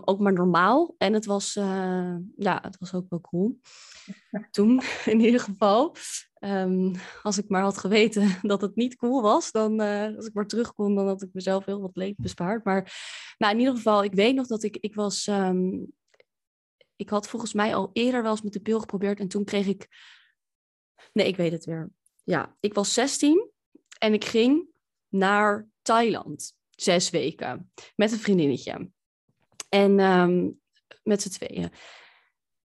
ook 0.00 0.20
maar 0.20 0.32
normaal. 0.32 0.94
En 0.98 1.12
het 1.12 1.24
was, 1.24 1.56
eh, 1.56 2.16
ja, 2.36 2.58
het 2.62 2.78
was 2.78 2.94
ook 2.94 3.06
wel 3.08 3.20
cool. 3.20 3.60
Toen, 4.50 4.82
in 5.04 5.20
ieder 5.20 5.40
geval. 5.40 5.96
Ehm, 6.34 6.94
als 7.22 7.38
ik 7.38 7.48
maar 7.48 7.62
had 7.62 7.78
geweten 7.78 8.38
dat 8.42 8.60
het 8.60 8.74
niet 8.74 8.96
cool 8.96 9.22
was, 9.22 9.50
dan 9.50 9.80
eh, 9.80 10.16
als 10.16 10.26
ik 10.26 10.34
maar 10.34 10.46
terug 10.46 10.74
kon, 10.74 10.94
dan 10.94 11.06
had 11.06 11.22
ik 11.22 11.30
mezelf 11.32 11.64
heel 11.64 11.80
wat 11.80 11.96
leed 11.96 12.16
bespaard. 12.16 12.64
Maar 12.64 12.92
nou, 13.38 13.52
in 13.52 13.58
ieder 13.58 13.74
geval, 13.76 14.04
ik 14.04 14.14
weet 14.14 14.34
nog 14.34 14.46
dat 14.46 14.62
ik, 14.62 14.76
ik 14.76 14.94
was, 14.94 15.26
ehm, 15.26 15.84
ik 16.96 17.08
had 17.08 17.28
volgens 17.28 17.52
mij 17.52 17.74
al 17.74 17.90
eerder 17.92 18.22
wel 18.22 18.30
eens 18.30 18.42
met 18.42 18.52
de 18.52 18.60
pil 18.60 18.80
geprobeerd 18.80 19.20
en 19.20 19.28
toen 19.28 19.44
kreeg 19.44 19.66
ik, 19.66 19.88
nee, 21.12 21.26
ik 21.26 21.36
weet 21.36 21.52
het 21.52 21.64
weer. 21.64 21.90
Ja, 22.24 22.56
ik 22.60 22.74
was 22.74 22.94
16 22.94 23.50
en 23.98 24.12
ik 24.12 24.24
ging 24.24 24.68
naar 25.08 25.68
Thailand, 25.82 26.56
zes 26.70 27.10
weken, 27.10 27.72
met 27.96 28.12
een 28.12 28.18
vriendinnetje. 28.18 28.90
En 29.74 29.98
ehm, 29.98 30.50
met 31.02 31.22
z'n 31.22 31.28
tweeën. 31.28 31.70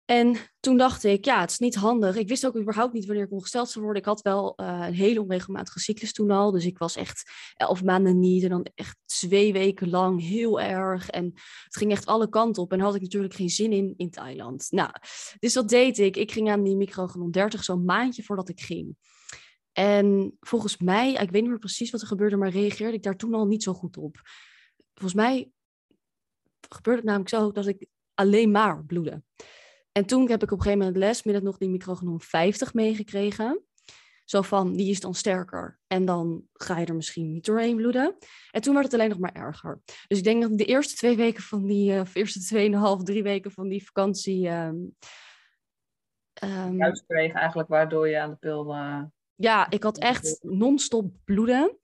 En 0.05 0.35
toen 0.59 0.77
dacht 0.77 1.03
ik, 1.03 1.25
ja, 1.25 1.39
het 1.41 1.49
is 1.49 1.59
niet 1.59 1.75
handig. 1.75 2.15
Ik 2.15 2.27
wist 2.27 2.45
ook 2.45 2.57
überhaupt 2.57 2.93
niet 2.93 3.05
wanneer 3.05 3.25
ik 3.25 3.31
ongesteld 3.31 3.69
zou 3.69 3.83
worden. 3.83 4.01
Ik 4.01 4.07
had 4.07 4.21
wel 4.21 4.55
eh, 4.55 4.83
een 4.87 4.93
hele 4.93 5.21
onregelmatige 5.21 5.79
cyclus 5.79 6.13
toen 6.13 6.31
al. 6.31 6.51
Dus 6.51 6.65
ik 6.65 6.77
was 6.77 6.95
echt 6.95 7.31
elf 7.53 7.83
maanden 7.83 8.19
niet 8.19 8.43
en 8.43 8.49
dan 8.49 8.67
echt 8.75 8.97
twee 9.05 9.53
weken 9.53 9.89
lang 9.89 10.21
heel 10.21 10.61
erg. 10.61 11.09
En 11.09 11.25
het 11.63 11.77
ging 11.77 11.91
echt 11.91 12.05
alle 12.05 12.29
kanten 12.29 12.63
op. 12.63 12.71
En 12.71 12.79
had 12.79 12.95
ik 12.95 13.01
natuurlijk 13.01 13.33
geen 13.33 13.49
zin 13.49 13.71
in 13.71 13.93
in 13.97 14.09
Thailand. 14.09 14.67
Nou, 14.69 14.91
dus 15.39 15.55
wat 15.55 15.69
deed 15.69 15.97
ik? 15.97 16.17
Ik 16.17 16.31
ging 16.31 16.49
aan 16.49 16.63
die 16.63 16.75
microgenon 16.75 17.31
30 17.31 17.63
zo'n 17.63 17.85
maandje 17.85 18.23
voordat 18.23 18.49
ik 18.49 18.59
ging. 18.59 18.95
En 19.71 20.37
volgens 20.39 20.77
mij, 20.77 21.11
ik 21.11 21.31
weet 21.31 21.41
niet 21.41 21.49
meer 21.49 21.59
precies 21.59 21.91
wat 21.91 22.01
er 22.01 22.07
gebeurde, 22.07 22.35
maar 22.35 22.49
reageerde 22.49 22.97
ik 22.97 23.03
daar 23.03 23.17
toen 23.17 23.33
al 23.33 23.45
niet 23.45 23.63
zo 23.63 23.73
goed 23.73 23.97
op. 23.97 24.21
Volgens 24.93 25.13
mij 25.21 25.51
gebeurde 26.69 26.99
het 26.99 27.09
namelijk 27.09 27.29
zo 27.29 27.51
dat 27.51 27.67
ik 27.67 27.85
alleen 28.13 28.51
maar 28.51 28.85
bloedde. 28.85 29.23
En 29.91 30.05
toen 30.05 30.29
heb 30.29 30.43
ik 30.43 30.51
op 30.51 30.57
een 30.57 30.63
gegeven 30.63 30.85
moment 30.85 30.97
les 30.97 31.23
met 31.23 31.43
nog 31.43 31.57
die 31.57 31.69
microgenon 31.69 32.21
50 32.21 32.73
meegekregen. 32.73 33.63
Zo 34.25 34.41
van, 34.41 34.75
die 34.75 34.89
is 34.89 34.99
dan 34.99 35.13
sterker. 35.13 35.79
En 35.87 36.05
dan 36.05 36.43
ga 36.53 36.79
je 36.79 36.85
er 36.85 36.95
misschien 36.95 37.31
niet 37.31 37.45
doorheen 37.45 37.75
bloeden. 37.75 38.17
En 38.51 38.61
toen 38.61 38.73
werd 38.73 38.85
het 38.85 38.93
alleen 38.93 39.09
nog 39.09 39.19
maar 39.19 39.33
erger. 39.33 39.81
Dus 40.07 40.17
ik 40.17 40.23
denk 40.23 40.41
dat 40.41 40.51
ik 40.51 40.57
de 40.57 40.65
eerste 40.65 40.95
twee 40.95 41.15
weken 41.15 41.43
van 41.43 41.65
die, 41.65 41.93
uh, 41.93 41.99
of 41.99 42.15
eerste 42.15 42.39
tweeënhalf, 42.39 43.03
drie 43.03 43.23
weken 43.23 43.51
van 43.51 43.67
die 43.67 43.85
vakantie. 43.85 44.49
Um, 44.49 44.95
um, 46.43 46.77
Juist 46.77 47.03
kreeg 47.07 47.33
eigenlijk 47.33 47.69
waardoor 47.69 48.07
je 48.07 48.19
aan 48.19 48.29
de 48.29 48.35
pil. 48.35 48.75
Uh... 48.75 49.03
Ja, 49.35 49.69
ik 49.69 49.83
had 49.83 49.97
echt 49.97 50.39
non-stop 50.41 51.11
bloeden. 51.23 51.79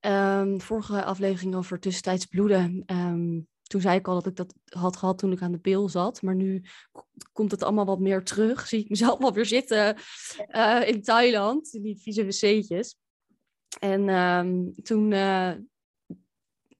Um, 0.00 0.60
vorige 0.60 1.04
aflevering 1.04 1.54
over 1.54 1.80
tussentijds 1.80 2.26
bloeden. 2.26 2.82
Um, 2.86 3.48
toen 3.66 3.80
zei 3.80 3.98
ik 3.98 4.08
al 4.08 4.14
dat 4.14 4.26
ik 4.26 4.36
dat 4.36 4.54
had 4.64 4.96
gehad 4.96 5.18
toen 5.18 5.32
ik 5.32 5.42
aan 5.42 5.52
de 5.52 5.58
pil 5.58 5.88
zat. 5.88 6.22
Maar 6.22 6.34
nu 6.34 6.62
komt 7.32 7.50
het 7.50 7.62
allemaal 7.62 7.84
wat 7.84 8.00
meer 8.00 8.24
terug. 8.24 8.66
Zie 8.66 8.80
ik 8.80 8.88
mezelf 8.88 9.20
alweer 9.22 9.46
zitten 9.46 9.96
uh, 10.48 10.82
in 10.88 11.02
Thailand. 11.02 11.74
In 11.74 11.82
die 11.82 11.98
vieze 12.00 12.24
wc'tjes. 12.24 12.96
En 13.78 14.08
um, 14.08 14.74
toen... 14.82 15.10
Uh, 15.10 15.52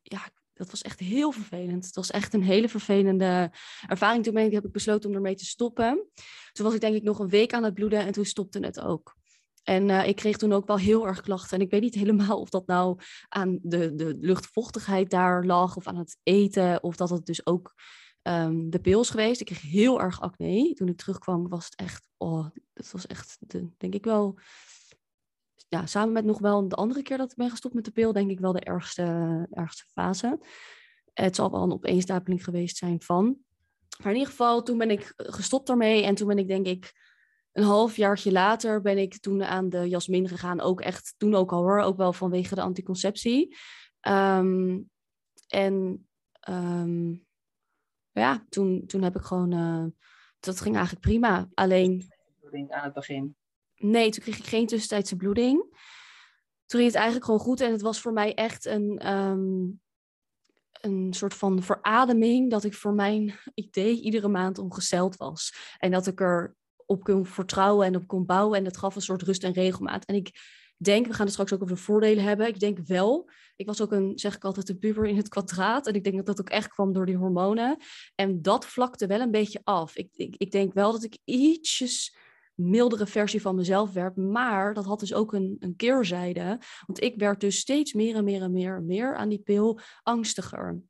ja, 0.02 0.31
dat 0.52 0.71
was 0.71 0.83
echt 0.83 1.00
heel 1.00 1.33
vervelend. 1.33 1.85
Het 1.85 1.95
was 1.95 2.11
echt 2.11 2.35
een 2.35 2.43
hele 2.43 2.69
vervelende 2.69 3.50
ervaring. 3.87 4.25
Toen 4.25 4.35
ben 4.35 4.45
ik, 4.45 4.52
heb 4.52 4.64
ik 4.64 4.73
besloten 4.73 5.11
om 5.11 5.16
ermee 5.16 5.35
te 5.35 5.45
stoppen. 5.45 6.09
Toen 6.52 6.64
was 6.64 6.75
ik 6.75 6.81
denk 6.81 6.95
ik 6.95 7.02
nog 7.02 7.19
een 7.19 7.28
week 7.28 7.52
aan 7.52 7.64
het 7.64 7.75
bloeden. 7.75 8.00
En 8.00 8.12
toen 8.12 8.25
stopte 8.25 8.59
het 8.59 8.81
ook. 8.81 9.16
En 9.66 9.88
uh, 9.88 10.08
ik 10.08 10.16
kreeg 10.16 10.37
toen 10.37 10.52
ook 10.52 10.66
wel 10.66 10.78
heel 10.78 11.06
erg 11.06 11.20
klachten. 11.20 11.58
En 11.58 11.64
ik 11.64 11.70
weet 11.70 11.80
niet 11.80 11.94
helemaal 12.04 12.40
of 12.40 12.49
dat 12.49 12.66
nou 12.66 12.99
aan 13.28 13.58
de, 13.62 13.94
de 13.94 14.16
luchtvochtigheid 14.20 15.11
daar 15.11 15.44
lag, 15.44 15.76
of 15.76 15.87
aan 15.87 15.96
het 15.96 16.18
eten, 16.23 16.82
of 16.82 16.96
dat 16.96 17.11
het 17.11 17.26
dus 17.26 17.46
ook 17.46 17.75
um, 18.23 18.70
de 18.70 18.78
pils 18.78 19.11
geweest. 19.11 19.40
Ik 19.40 19.46
kreeg 19.46 19.62
heel 19.62 20.00
erg 20.00 20.20
acne. 20.20 20.73
Toen 20.75 20.88
ik 20.88 20.96
terugkwam 20.96 21.49
was 21.49 21.64
het 21.64 21.75
echt, 21.75 22.08
oh, 22.16 22.46
het 22.73 22.92
was 22.92 23.06
echt, 23.06 23.37
de, 23.40 23.68
denk 23.76 23.94
ik 23.94 24.04
wel, 24.04 24.38
ja, 25.68 25.87
samen 25.87 26.12
met 26.12 26.25
nog 26.25 26.38
wel 26.38 26.68
de 26.68 26.76
andere 26.76 27.02
keer 27.02 27.16
dat 27.16 27.30
ik 27.30 27.37
ben 27.37 27.50
gestopt 27.50 27.75
met 27.75 27.85
de 27.85 27.90
pil, 27.90 28.12
denk 28.12 28.30
ik 28.30 28.40
wel 28.40 28.52
de 28.52 28.61
ergste, 28.61 29.46
ergste 29.50 29.85
fase. 29.92 30.38
Het 31.12 31.37
zal 31.37 31.50
wel 31.50 31.62
een 31.62 31.73
opeenstapeling 31.73 32.44
geweest 32.44 32.76
zijn 32.76 33.00
van. 33.00 33.25
Maar 34.02 34.12
in 34.12 34.18
ieder 34.18 34.30
geval, 34.30 34.62
toen 34.62 34.78
ben 34.78 34.90
ik 34.90 35.12
gestopt 35.16 35.66
daarmee. 35.66 36.02
En 36.02 36.14
toen 36.14 36.28
ben 36.28 36.38
ik 36.38 36.49
denk 36.49 36.66
ik 36.66 36.92
een 37.57 37.65
halfjaartje 37.65 38.33
later 38.33 38.81
ben 38.81 38.99
ik 38.99 39.21
toen 39.21 39.45
aan 39.45 39.69
de 39.69 39.89
Jasmin 39.89 40.29
gegaan. 40.29 40.61
Ook 40.61 40.81
echt 40.81 41.15
toen 41.17 41.35
ook 41.35 41.53
al 41.53 41.63
hoor, 41.63 41.81
ook 41.81 41.97
wel 41.97 42.13
vanwege 42.13 42.55
de 42.55 42.61
anticonceptie. 42.61 43.57
Um, 44.09 44.91
en 45.49 46.07
um, 46.49 47.27
ja, 48.13 48.45
toen, 48.49 48.87
toen 48.87 49.03
heb 49.03 49.17
ik 49.17 49.23
gewoon, 49.23 49.53
uh, 49.55 49.85
dat 50.41 50.61
ging 50.61 50.75
eigenlijk 50.75 51.07
prima. 51.07 51.49
Alleen. 51.55 52.13
Aan 52.69 52.85
het 52.85 52.93
begin. 52.93 53.37
Nee, 53.77 54.11
toen 54.11 54.23
kreeg 54.23 54.39
ik 54.39 54.47
geen 54.47 54.67
tussentijdse 54.67 55.17
bloeding. 55.17 55.61
Toen 56.67 56.81
ging 56.81 56.87
het 56.87 56.95
eigenlijk 56.95 57.25
gewoon 57.25 57.41
goed 57.41 57.61
en 57.61 57.73
het 57.73 57.83
was 57.83 58.01
voor 58.01 58.13
mij 58.13 58.35
echt 58.35 58.65
een, 58.65 59.13
um, 59.13 59.81
een 60.81 61.15
soort 61.15 61.35
van 61.35 61.63
verademing 61.63 62.51
dat 62.51 62.65
ik 62.65 62.75
voor 62.75 62.95
mijn 62.95 63.35
idee 63.55 64.01
iedere 64.01 64.29
maand 64.29 64.59
ongesteld 64.59 65.17
was. 65.17 65.75
En 65.79 65.91
dat 65.91 66.07
ik 66.07 66.21
er 66.21 66.57
op 66.87 67.05
kon 67.05 67.26
vertrouwen 67.26 67.87
en 67.87 67.97
op 67.97 68.07
kon 68.07 68.26
bouwen 68.26 68.59
en 68.59 68.64
dat 68.64 68.76
gaf 68.76 68.95
een 68.95 69.02
soort 69.02 69.23
rust 69.23 69.45
en 69.45 69.52
regelmaat. 69.52 70.05
En 70.05 70.14
ik 70.14 70.31
denk, 70.76 71.07
we 71.07 71.12
gaan 71.12 71.25
het 71.25 71.33
straks 71.33 71.52
ook 71.52 71.62
over 71.62 71.75
de 71.75 71.81
voordelen 71.83 72.25
hebben. 72.25 72.47
Ik 72.47 72.61
denk 72.61 72.78
wel, 72.78 73.31
ik 73.57 73.66
was 73.66 73.81
ook 73.81 73.93
een, 73.93 74.12
zeg 74.19 74.37
ik 74.37 74.45
altijd, 74.45 74.66
de 74.66 74.76
puber 74.76 75.07
in 75.07 75.16
het 75.16 75.28
kwadraat. 75.28 75.87
En 75.87 75.95
ik 75.95 76.05
denk 76.05 76.16
dat 76.16 76.26
dat 76.26 76.40
ook 76.40 76.49
echt 76.49 76.69
kwam 76.69 76.93
door 76.93 77.07
die 77.07 77.16
hormonen. 77.16 77.76
En 78.14 78.43
dat 78.43 78.66
vlakte 78.66 79.07
wel 79.07 79.21
een 79.21 79.31
beetje 79.31 79.61
af. 79.64 79.97
Ik, 79.97 80.09
ik, 80.12 80.35
ik 80.37 80.50
denk 80.50 80.73
wel 80.73 80.93
dat 80.93 81.05
ik 81.05 81.19
ietsjes 81.25 82.16
mildere 82.55 83.07
versie 83.07 83.40
van 83.40 83.55
mezelf 83.55 83.93
werd. 83.93 84.16
Maar 84.16 84.75
dat 84.75 84.85
had 84.85 85.00
dus 85.00 85.14
ook 85.14 85.33
een, 85.33 85.57
een 85.59 85.76
keerzijde. 85.76 86.61
Want 86.87 87.02
ik 87.02 87.16
werd 87.16 87.40
dus 87.40 87.59
steeds 87.59 87.93
meer 87.93 88.14
en 88.14 88.25
meer 88.25 88.43
en 88.43 88.52
meer 88.52 88.76
en 88.76 88.87
meer 88.87 89.16
aan 89.16 89.28
die 89.28 89.43
pil 89.43 89.81
angstiger. 90.02 90.83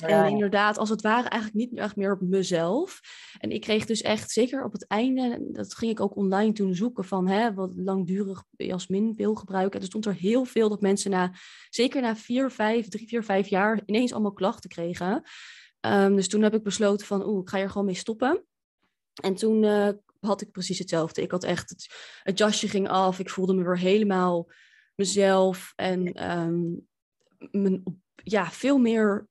En 0.00 0.30
inderdaad, 0.30 0.78
als 0.78 0.88
het 0.88 1.02
ware, 1.02 1.28
eigenlijk 1.28 1.70
niet 1.70 1.78
echt 1.80 1.96
meer 1.96 2.12
op 2.12 2.20
mezelf. 2.20 3.00
En 3.38 3.50
ik 3.50 3.60
kreeg 3.60 3.86
dus 3.86 4.00
echt, 4.00 4.30
zeker 4.30 4.64
op 4.64 4.72
het 4.72 4.86
einde, 4.86 5.48
dat 5.52 5.74
ging 5.74 5.90
ik 5.90 6.00
ook 6.00 6.16
online 6.16 6.52
toen 6.52 6.74
zoeken 6.74 7.04
van 7.04 7.28
hè, 7.28 7.54
wat 7.54 7.72
langdurig 7.76 8.44
jasminpil 8.50 9.34
gebruiken. 9.34 9.74
En 9.74 9.80
er 9.80 9.86
stond 9.86 10.06
er 10.06 10.14
heel 10.14 10.44
veel 10.44 10.68
dat 10.68 10.80
mensen 10.80 11.10
na, 11.10 11.32
zeker 11.68 12.02
na 12.02 12.16
vier, 12.16 12.50
vijf, 12.50 12.88
drie, 12.88 13.08
vier, 13.08 13.24
vijf 13.24 13.48
jaar, 13.48 13.82
ineens 13.86 14.12
allemaal 14.12 14.32
klachten 14.32 14.70
kregen. 14.70 15.22
Um, 15.86 16.16
dus 16.16 16.28
toen 16.28 16.42
heb 16.42 16.54
ik 16.54 16.62
besloten 16.62 17.06
van, 17.06 17.26
oeh, 17.26 17.40
ik 17.40 17.48
ga 17.48 17.58
er 17.58 17.70
gewoon 17.70 17.86
mee 17.86 17.94
stoppen. 17.94 18.44
En 19.22 19.34
toen 19.34 19.62
uh, 19.62 19.88
had 20.20 20.40
ik 20.40 20.50
precies 20.50 20.78
hetzelfde. 20.78 21.22
Ik 21.22 21.30
had 21.30 21.44
echt, 21.44 21.90
het, 22.22 22.38
jasje 22.38 22.68
ging 22.68 22.88
af, 22.88 23.18
ik 23.18 23.30
voelde 23.30 23.54
me 23.54 23.64
weer 23.64 23.78
helemaal 23.78 24.50
mezelf. 24.94 25.72
En 25.76 26.30
um, 26.30 26.86
mijn, 27.50 28.02
ja, 28.14 28.50
veel 28.50 28.78
meer 28.78 29.28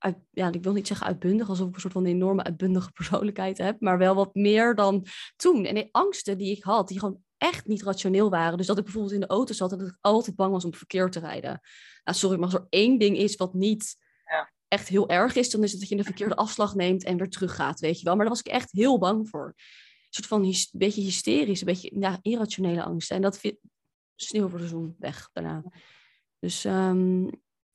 uit, 0.00 0.16
ja, 0.30 0.52
ik 0.52 0.62
wil 0.62 0.72
niet 0.72 0.86
zeggen 0.86 1.06
uitbundig, 1.06 1.48
alsof 1.48 1.68
ik 1.68 1.74
een 1.74 1.80
soort 1.80 1.92
van 1.92 2.04
enorme 2.04 2.42
uitbundige 2.42 2.92
persoonlijkheid 2.98 3.58
heb, 3.58 3.80
maar 3.80 3.98
wel 3.98 4.14
wat 4.14 4.34
meer 4.34 4.74
dan 4.74 5.06
toen. 5.36 5.64
En 5.64 5.74
de 5.74 5.88
angsten 5.90 6.38
die 6.38 6.56
ik 6.56 6.62
had, 6.62 6.88
die 6.88 6.98
gewoon 6.98 7.22
echt 7.36 7.66
niet 7.66 7.82
rationeel 7.82 8.30
waren. 8.30 8.56
Dus 8.56 8.66
dat 8.66 8.78
ik 8.78 8.84
bijvoorbeeld 8.84 9.14
in 9.14 9.20
de 9.20 9.26
auto 9.26 9.54
zat 9.54 9.72
en 9.72 9.78
dat 9.78 9.88
ik 9.88 9.98
altijd 10.00 10.36
bang 10.36 10.52
was 10.52 10.64
om 10.64 10.74
verkeer 10.74 11.10
te 11.10 11.20
rijden. 11.20 11.60
Nou, 12.04 12.18
sorry, 12.18 12.36
maar 12.36 12.44
als 12.44 12.54
er 12.54 12.66
één 12.68 12.98
ding 12.98 13.16
is 13.16 13.36
wat 13.36 13.54
niet 13.54 13.96
ja. 14.24 14.52
echt 14.68 14.88
heel 14.88 15.08
erg 15.08 15.34
is, 15.34 15.50
dan 15.50 15.62
is 15.62 15.70
het 15.70 15.80
dat 15.80 15.88
je 15.88 15.96
een 15.96 16.04
verkeerde 16.04 16.36
afslag 16.44 16.74
neemt 16.74 17.04
en 17.04 17.16
weer 17.16 17.30
teruggaat, 17.30 17.80
weet 17.80 17.98
je 17.98 18.04
wel. 18.04 18.14
Maar 18.14 18.24
daar 18.24 18.34
was 18.34 18.44
ik 18.44 18.52
echt 18.52 18.72
heel 18.72 18.98
bang 18.98 19.28
voor. 19.28 19.46
Een 19.46 20.16
soort 20.16 20.26
van 20.26 20.44
een 20.44 20.54
beetje 20.72 21.02
hysterisch, 21.02 21.60
een 21.60 21.66
beetje 21.66 21.98
ja, 21.98 22.18
irrationele 22.22 22.82
angsten. 22.82 23.16
En 23.16 23.22
dat 23.22 23.40
sneeuw 24.16 24.48
voor 24.48 24.58
de 24.58 24.68
zon 24.68 24.94
weg 24.98 25.28
daarna. 25.32 25.62
Dus 26.38 26.64
um, 26.64 27.30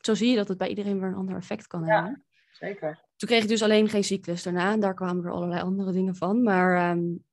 zo 0.06 0.14
zie 0.14 0.30
je 0.30 0.36
dat 0.36 0.48
het 0.48 0.58
bij 0.58 0.68
iedereen 0.68 1.00
weer 1.00 1.10
een 1.10 1.16
ander 1.16 1.36
effect 1.36 1.68
kan 1.68 1.86
ja, 1.86 1.96
hebben. 1.96 2.26
Zeker. 2.52 3.04
Toen 3.16 3.30
kreeg 3.30 3.44
ik 3.44 3.50
dus 3.50 3.64
alleen 3.64 3.90
geen 3.90 4.04
cyclus 4.04 4.44
daarna. 4.44 4.78
Daar 4.78 4.94
kwamen 4.94 5.26
er 5.26 5.32
allerlei 5.32 5.62
andere 5.62 5.92
dingen 5.92 6.16
van. 6.16 6.44
Maar 6.44 6.92
um, 6.92 7.26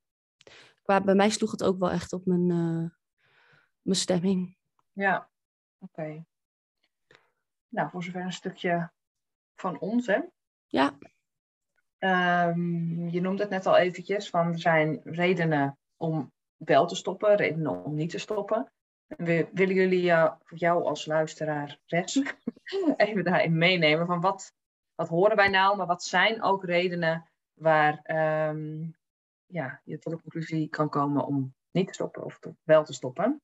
qua, 0.81 1.01
bij 1.01 1.15
mij 1.15 1.29
sloeg 1.29 1.51
het 1.51 1.63
ook 1.63 1.79
wel 1.79 1.91
echt 1.91 2.13
op 2.13 2.25
mijn, 2.25 2.49
uh, 2.49 2.89
mijn 3.81 3.95
stemming. 3.95 4.57
Ja, 4.91 5.29
oké. 5.79 6.25
Nou, 7.67 7.89
voor 7.89 8.03
zover 8.03 8.21
een 8.21 8.33
stukje 8.33 8.91
van 9.55 9.79
ons, 9.79 10.07
hè? 10.07 10.19
Ja. 10.65 10.97
Um, 12.49 13.09
je 13.09 13.21
noemde 13.21 13.41
het 13.41 13.51
net 13.51 13.65
al 13.65 13.77
eventjes, 13.77 14.29
van 14.29 14.47
er 14.47 14.59
zijn 14.59 15.01
redenen 15.03 15.77
om 15.97 16.31
wel 16.55 16.87
te 16.87 16.95
stoppen, 16.95 17.35
redenen 17.35 17.83
om 17.83 17.95
niet 17.95 18.09
te 18.09 18.17
stoppen. 18.17 18.71
We 19.17 19.47
willen 19.53 19.75
jullie 19.75 20.03
uh, 20.03 20.31
jou 20.47 20.83
als 20.83 21.05
luisteraar 21.05 21.79
res 21.85 22.21
even 22.97 23.23
daarin 23.23 23.57
meenemen 23.57 24.05
van 24.05 24.21
wat, 24.21 24.53
wat 24.95 25.07
horen 25.07 25.35
wij 25.35 25.47
nou, 25.47 25.77
maar 25.77 25.87
wat 25.87 26.03
zijn 26.03 26.43
ook 26.43 26.63
redenen 26.63 27.29
waar 27.53 28.01
um, 28.49 28.95
ja, 29.45 29.81
je 29.83 29.99
tot 29.99 30.13
de 30.13 30.21
conclusie 30.21 30.69
kan 30.69 30.89
komen 30.89 31.25
om 31.25 31.53
niet 31.71 31.87
te 31.87 31.93
stoppen 31.93 32.23
of 32.23 32.39
wel 32.63 32.83
te 32.83 32.93
stoppen. 32.93 33.41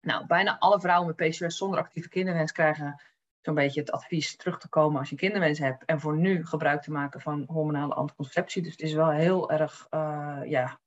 Nou, 0.00 0.26
bijna 0.26 0.58
alle 0.58 0.80
vrouwen 0.80 1.14
met 1.16 1.30
PCOS 1.30 1.56
zonder 1.56 1.78
actieve 1.78 2.08
kinderwens 2.08 2.52
krijgen 2.52 3.02
zo'n 3.40 3.54
beetje 3.54 3.80
het 3.80 3.90
advies 3.90 4.36
terug 4.36 4.58
te 4.58 4.68
komen 4.68 4.98
als 4.98 5.10
je 5.10 5.16
kinderwens 5.16 5.58
hebt 5.58 5.84
en 5.84 6.00
voor 6.00 6.16
nu 6.16 6.46
gebruik 6.46 6.82
te 6.82 6.90
maken 6.90 7.20
van 7.20 7.44
hormonale 7.46 7.94
anticonceptie. 7.94 8.62
Dus 8.62 8.72
het 8.72 8.80
is 8.80 8.92
wel 8.92 9.10
heel 9.10 9.50
erg 9.50 9.86
uh, 9.90 10.40
ja, 10.44 10.80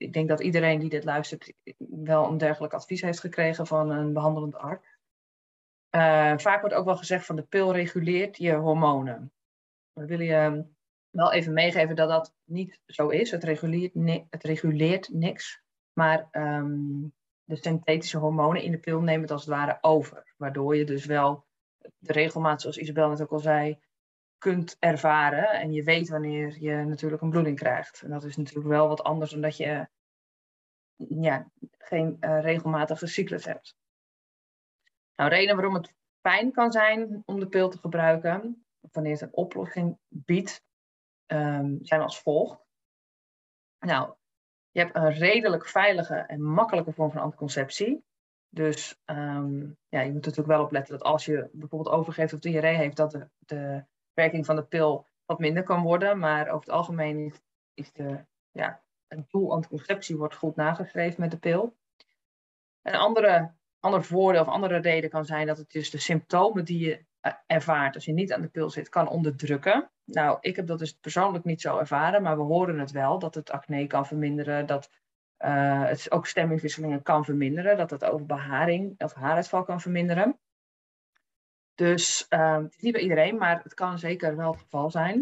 ik 0.00 0.12
denk 0.12 0.28
dat 0.28 0.40
iedereen 0.40 0.78
die 0.78 0.88
dit 0.88 1.04
luistert 1.04 1.52
wel 1.78 2.28
een 2.28 2.38
dergelijk 2.38 2.72
advies 2.72 3.00
heeft 3.00 3.20
gekregen 3.20 3.66
van 3.66 3.90
een 3.90 4.12
behandelend 4.12 4.54
arts. 4.56 4.86
Uh, 5.90 6.34
vaak 6.36 6.60
wordt 6.60 6.74
ook 6.74 6.84
wel 6.84 6.96
gezegd 6.96 7.26
van 7.26 7.36
de 7.36 7.42
pil 7.42 7.72
reguleert 7.72 8.36
je 8.36 8.52
hormonen. 8.54 9.32
We 9.92 10.06
willen 10.06 10.26
je 10.26 10.64
wel 11.10 11.32
even 11.32 11.52
meegeven 11.52 11.96
dat 11.96 12.08
dat 12.08 12.34
niet 12.44 12.80
zo 12.86 13.08
is. 13.08 13.30
Het 13.30 13.44
reguleert, 13.44 13.94
het 14.30 14.44
reguleert 14.44 15.08
niks. 15.12 15.62
Maar 15.92 16.28
um, 16.32 17.12
de 17.44 17.56
synthetische 17.56 18.18
hormonen 18.18 18.62
in 18.62 18.70
de 18.70 18.78
pil 18.78 19.00
nemen 19.00 19.22
het 19.22 19.30
als 19.30 19.44
het 19.44 19.54
ware 19.54 19.78
over. 19.80 20.34
Waardoor 20.36 20.76
je 20.76 20.84
dus 20.84 21.04
wel 21.04 21.44
de 21.98 22.12
regelmaat, 22.12 22.60
zoals 22.60 22.78
Isabel 22.78 23.08
net 23.08 23.22
ook 23.22 23.32
al 23.32 23.38
zei, 23.38 23.78
kunt 24.40 24.76
ervaren. 24.78 25.48
En 25.48 25.72
je 25.72 25.82
weet 25.82 26.08
wanneer 26.08 26.56
je 26.60 26.74
natuurlijk 26.74 27.22
een 27.22 27.30
bloeding 27.30 27.58
krijgt. 27.58 28.02
En 28.02 28.10
dat 28.10 28.24
is 28.24 28.36
natuurlijk 28.36 28.68
wel 28.68 28.88
wat 28.88 29.02
anders 29.02 29.30
dan 29.30 29.40
dat 29.40 29.56
je 29.56 29.88
ja, 30.96 31.50
geen 31.78 32.16
uh, 32.20 32.40
regelmatige 32.40 33.06
cyclus 33.06 33.44
hebt. 33.44 33.76
Nou, 35.16 35.30
reden 35.30 35.54
waarom 35.56 35.74
het 35.74 35.94
fijn 36.20 36.52
kan 36.52 36.72
zijn 36.72 37.22
om 37.26 37.40
de 37.40 37.48
pil 37.48 37.68
te 37.68 37.78
gebruiken, 37.78 38.64
wanneer 38.92 39.12
het 39.12 39.20
een 39.20 39.34
oplossing 39.36 39.98
biedt, 40.08 40.62
um, 41.26 41.78
zijn 41.82 42.00
als 42.00 42.20
volgt. 42.20 42.64
Nou, 43.78 44.14
je 44.70 44.80
hebt 44.80 44.96
een 44.96 45.12
redelijk 45.12 45.66
veilige 45.66 46.14
en 46.14 46.42
makkelijke 46.42 46.92
vorm 46.92 47.10
van 47.10 47.22
anticonceptie. 47.22 48.04
Dus 48.48 49.00
um, 49.04 49.76
ja, 49.88 50.00
je 50.00 50.12
moet 50.12 50.24
natuurlijk 50.24 50.48
wel 50.48 50.64
opletten 50.64 50.98
dat 50.98 51.06
als 51.06 51.24
je 51.24 51.48
bijvoorbeeld 51.52 51.94
overgeeft 51.94 52.32
of 52.32 52.40
diarree 52.40 52.76
heeft, 52.76 52.96
dat 52.96 53.10
de, 53.10 53.28
de 53.38 53.84
werking 54.14 54.46
van 54.46 54.56
de 54.56 54.64
pil 54.64 55.06
wat 55.24 55.38
minder 55.38 55.62
kan 55.62 55.82
worden. 55.82 56.18
Maar 56.18 56.48
over 56.48 56.60
het 56.60 56.70
algemeen 56.70 57.34
is, 57.74 57.92
de, 57.92 58.24
ja, 58.50 58.82
het 59.06 59.30
doel 59.30 59.52
anticonceptie 59.52 60.16
wordt 60.16 60.34
goed 60.34 60.56
nageschreven 60.56 61.20
met 61.20 61.30
de 61.30 61.38
pil. 61.38 61.76
Een 62.82 62.94
andere, 62.94 63.54
ander 63.80 64.04
voordeel 64.04 64.40
of 64.40 64.48
andere 64.48 64.76
reden 64.76 65.10
kan 65.10 65.24
zijn 65.24 65.46
dat 65.46 65.58
het 65.58 65.70
dus 65.70 65.90
de 65.90 65.98
symptomen 65.98 66.64
die 66.64 66.78
je 66.78 67.04
eh, 67.20 67.32
ervaart 67.46 67.94
als 67.94 68.04
je 68.04 68.12
niet 68.12 68.32
aan 68.32 68.40
de 68.40 68.48
pil 68.48 68.70
zit, 68.70 68.88
kan 68.88 69.08
onderdrukken. 69.08 69.90
Nou, 70.04 70.38
ik 70.40 70.56
heb 70.56 70.66
dat 70.66 70.78
dus 70.78 70.92
persoonlijk 70.92 71.44
niet 71.44 71.60
zo 71.60 71.78
ervaren, 71.78 72.22
maar 72.22 72.36
we 72.36 72.42
horen 72.42 72.78
het 72.78 72.90
wel, 72.90 73.18
dat 73.18 73.34
het 73.34 73.50
acne 73.50 73.86
kan 73.86 74.06
verminderen, 74.06 74.66
dat 74.66 74.90
uh, 75.44 75.84
het 75.84 76.10
ook 76.10 76.26
stemmingwisselingen 76.26 77.02
kan 77.02 77.24
verminderen, 77.24 77.76
dat 77.76 77.90
het 77.90 78.04
over 78.04 78.26
beharing 78.26 79.00
of 79.02 79.14
haaruitval 79.14 79.64
kan 79.64 79.80
verminderen. 79.80 80.38
Dus 81.80 82.26
um, 82.28 82.62
het 82.62 82.74
is 82.76 82.82
niet 82.82 82.92
bij 82.92 83.02
iedereen, 83.02 83.36
maar 83.36 83.60
het 83.62 83.74
kan 83.74 83.98
zeker 83.98 84.36
wel 84.36 84.50
het 84.50 84.60
geval 84.60 84.90
zijn. 84.90 85.18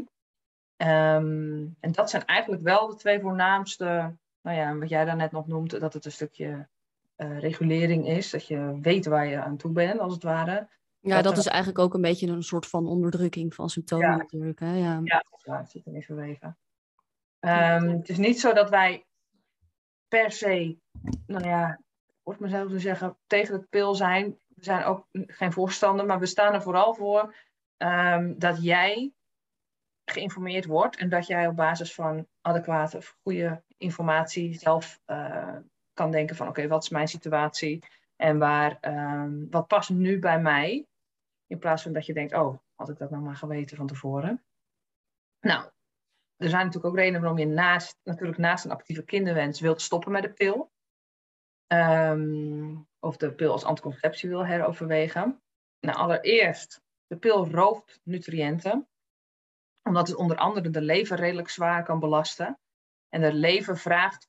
Um, 0.76 1.76
en 1.80 1.92
dat 1.92 2.10
zijn 2.10 2.24
eigenlijk 2.24 2.62
wel 2.62 2.86
de 2.86 2.94
twee 2.94 3.20
voornaamste, 3.20 4.16
nou 4.42 4.56
ja, 4.56 4.76
wat 4.76 4.88
jij 4.88 5.04
daarnet 5.04 5.32
nog 5.32 5.46
noemt, 5.46 5.80
dat 5.80 5.92
het 5.92 6.04
een 6.04 6.12
stukje 6.12 6.68
uh, 7.16 7.38
regulering 7.38 8.08
is. 8.08 8.30
Dat 8.30 8.46
je 8.46 8.78
weet 8.82 9.06
waar 9.06 9.26
je 9.26 9.42
aan 9.42 9.56
toe 9.56 9.72
bent, 9.72 10.00
als 10.00 10.12
het 10.12 10.22
ware. 10.22 10.68
Ja, 11.00 11.14
dat, 11.14 11.24
dat 11.24 11.36
is 11.36 11.46
eigenlijk 11.46 11.78
ook 11.78 11.94
een 11.94 12.00
beetje 12.00 12.26
een 12.26 12.42
soort 12.42 12.66
van 12.66 12.86
onderdrukking 12.86 13.54
van 13.54 13.70
symptomen 13.70 14.10
ja. 14.10 14.16
natuurlijk. 14.16 14.60
Hè? 14.60 14.76
Ja, 14.76 15.00
ja 15.04 15.24
dat 15.30 15.38
is 15.38 15.44
waar. 15.44 15.58
Het 15.58 15.70
zit 15.70 15.86
erin 15.86 16.02
verweven. 16.02 16.56
Um, 17.40 17.88
het 17.88 18.08
is 18.08 18.18
niet 18.18 18.40
zo 18.40 18.52
dat 18.52 18.70
wij 18.70 19.04
per 20.08 20.32
se, 20.32 20.76
nou 21.26 21.44
ja, 21.44 21.80
hoort 22.22 22.40
mezelf 22.40 22.70
te 22.70 22.78
zeggen, 22.78 23.16
tegen 23.26 23.54
het 23.54 23.68
pil 23.68 23.94
zijn. 23.94 24.38
We 24.58 24.64
zijn 24.64 24.84
ook 24.84 25.06
geen 25.12 25.52
voorstander, 25.52 26.06
maar 26.06 26.18
we 26.18 26.26
staan 26.26 26.54
er 26.54 26.62
vooral 26.62 26.94
voor 26.94 27.34
ehm, 27.76 28.34
dat 28.38 28.62
jij 28.62 29.12
geïnformeerd 30.04 30.66
wordt 30.66 30.96
en 30.96 31.08
dat 31.08 31.26
jij 31.26 31.46
op 31.46 31.56
basis 31.56 31.94
van 31.94 32.26
adequate, 32.40 33.00
goede 33.22 33.62
informatie 33.76 34.54
zelf 34.54 35.00
uh, 35.06 35.56
kan 35.92 36.10
denken 36.10 36.36
van 36.36 36.48
oké, 36.48 36.68
wat 36.68 36.82
is 36.82 36.88
mijn 36.88 37.08
situatie 37.08 37.84
en 38.16 38.38
waar, 38.38 38.78
um, 38.80 39.50
wat 39.50 39.66
past 39.66 39.90
nu 39.90 40.18
bij 40.18 40.40
mij? 40.40 40.86
In 41.46 41.58
plaats 41.58 41.82
van 41.82 41.92
dat 41.92 42.06
je 42.06 42.12
denkt, 42.12 42.34
oh, 42.34 42.58
had 42.74 42.88
ik 42.88 42.98
dat 42.98 43.10
nou 43.10 43.22
maar 43.22 43.36
geweten 43.36 43.76
van 43.76 43.86
tevoren. 43.86 44.44
Nou, 45.40 45.70
er 46.36 46.48
zijn 46.48 46.64
natuurlijk 46.64 46.84
ook 46.84 46.96
redenen 46.96 47.20
waarom 47.20 47.38
je 47.38 47.46
naast, 47.46 47.98
natuurlijk 48.02 48.38
naast 48.38 48.64
een 48.64 48.70
actieve 48.70 49.02
kinderwens 49.02 49.60
wilt 49.60 49.80
stoppen 49.80 50.12
met 50.12 50.22
de 50.22 50.32
pil. 50.32 50.70
Um, 51.66 52.87
of 53.00 53.16
de 53.16 53.34
pil 53.34 53.52
als 53.52 53.64
anticonceptie 53.64 54.28
wil 54.28 54.46
heroverwegen. 54.46 55.42
Nou, 55.80 55.98
allereerst, 55.98 56.80
de 57.06 57.16
pil 57.16 57.48
rooft 57.48 58.00
nutriënten. 58.02 58.88
Omdat 59.82 60.08
het 60.08 60.16
onder 60.16 60.36
andere 60.36 60.70
de 60.70 60.82
lever 60.82 61.16
redelijk 61.16 61.48
zwaar 61.48 61.84
kan 61.84 62.00
belasten. 62.00 62.58
En 63.08 63.20
de 63.20 63.32
lever 63.32 63.78
vraagt 63.78 64.28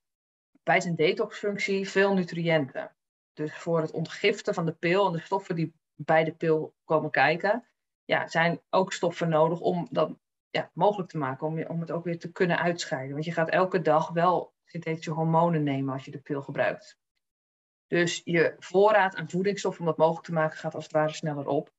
bij 0.64 0.82
zijn 0.82 0.96
detoxfunctie 0.96 1.90
veel 1.90 2.14
nutriënten. 2.14 2.96
Dus 3.34 3.56
voor 3.56 3.82
het 3.82 3.92
ontgiften 3.92 4.54
van 4.54 4.66
de 4.66 4.74
pil 4.74 5.08
en 5.08 5.12
de 5.12 5.20
stoffen 5.20 5.56
die 5.56 5.74
bij 5.96 6.24
de 6.24 6.34
pil 6.34 6.74
komen 6.84 7.12
kijken, 7.12 7.68
ja, 8.06 8.28
zijn 8.28 8.62
ook 8.70 8.94
stoffen 8.94 9.30
nodig 9.30 9.60
om 9.60 9.88
dat 9.92 10.18
ja, 10.50 10.72
mogelijk 10.74 11.10
te 11.10 11.18
maken, 11.18 11.48
om, 11.48 11.66
om 11.66 11.80
het 11.80 11.92
ook 11.92 12.04
weer 12.04 12.20
te 12.20 12.32
kunnen 12.32 12.60
uitscheiden. 12.60 13.14
Want 13.14 13.26
je 13.26 13.32
gaat 13.32 13.50
elke 13.50 13.82
dag 13.82 14.10
wel 14.10 14.54
synthetische 14.66 15.12
hormonen 15.12 15.64
nemen 15.64 15.94
als 15.94 16.06
je 16.06 16.12
de 16.12 16.22
pil 16.22 16.42
gebruikt. 16.42 16.98
Dus 17.90 18.22
je 18.24 18.56
voorraad 18.60 19.16
aan 19.16 19.30
voedingsstoffen 19.30 19.82
om 19.82 19.88
dat 19.88 19.98
mogelijk 19.98 20.26
te 20.26 20.34
maken 20.34 20.58
gaat 20.58 20.76
als 20.76 20.84
het 20.84 20.94
ware 20.94 21.14
sneller 21.14 21.48
op. 21.48 21.72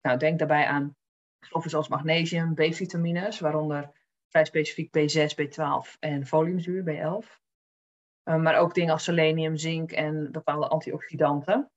Nou, 0.00 0.18
denk 0.18 0.38
daarbij 0.38 0.66
aan 0.66 0.96
stoffen 1.40 1.70
zoals 1.70 1.88
magnesium, 1.88 2.54
B-vitamines, 2.54 3.40
waaronder 3.40 3.90
vrij 4.28 4.44
specifiek 4.44 4.98
B6, 4.98 5.34
B12 5.34 5.98
en 5.98 6.26
foliumzuur, 6.26 6.82
B11. 6.82 7.42
Uh, 8.24 8.36
maar 8.36 8.58
ook 8.58 8.74
dingen 8.74 8.92
als 8.92 9.04
selenium, 9.04 9.56
zink 9.56 9.92
en 9.92 10.32
bepaalde 10.32 10.68
antioxidanten. 10.68 11.70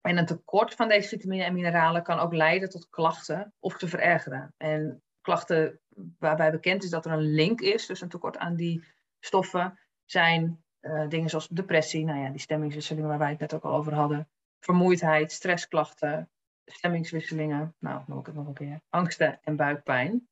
En 0.00 0.16
een 0.16 0.26
tekort 0.26 0.74
van 0.74 0.88
deze 0.88 1.08
vitamine 1.08 1.44
en 1.44 1.54
mineralen 1.54 2.02
kan 2.02 2.18
ook 2.18 2.32
leiden 2.32 2.70
tot 2.70 2.88
klachten 2.88 3.54
of 3.58 3.78
te 3.78 3.88
verergeren. 3.88 4.54
En 4.56 5.02
klachten 5.20 5.80
waarbij 6.18 6.50
bekend 6.50 6.84
is 6.84 6.90
dat 6.90 7.06
er 7.06 7.12
een 7.12 7.32
link 7.34 7.60
is 7.60 7.86
tussen 7.86 8.06
een 8.06 8.12
tekort 8.12 8.36
aan 8.36 8.56
die 8.56 8.84
stoffen, 9.20 9.78
zijn 10.04 10.64
uh, 10.88 11.08
dingen 11.08 11.28
zoals 11.28 11.48
depressie, 11.48 12.04
nou 12.04 12.18
ja, 12.18 12.30
die 12.30 12.40
stemmingswisselingen 12.40 13.08
waar 13.08 13.18
wij 13.18 13.30
het 13.30 13.38
net 13.38 13.54
ook 13.54 13.64
al 13.64 13.74
over 13.74 13.94
hadden, 13.94 14.28
vermoeidheid, 14.60 15.32
stressklachten, 15.32 16.30
stemmingswisselingen, 16.64 17.74
nou, 17.78 18.02
noem 18.06 18.18
ik 18.18 18.26
het 18.26 18.34
nog 18.34 18.46
een 18.46 18.54
keer, 18.54 18.80
angsten 18.88 19.38
en 19.42 19.56
buikpijn. 19.56 20.28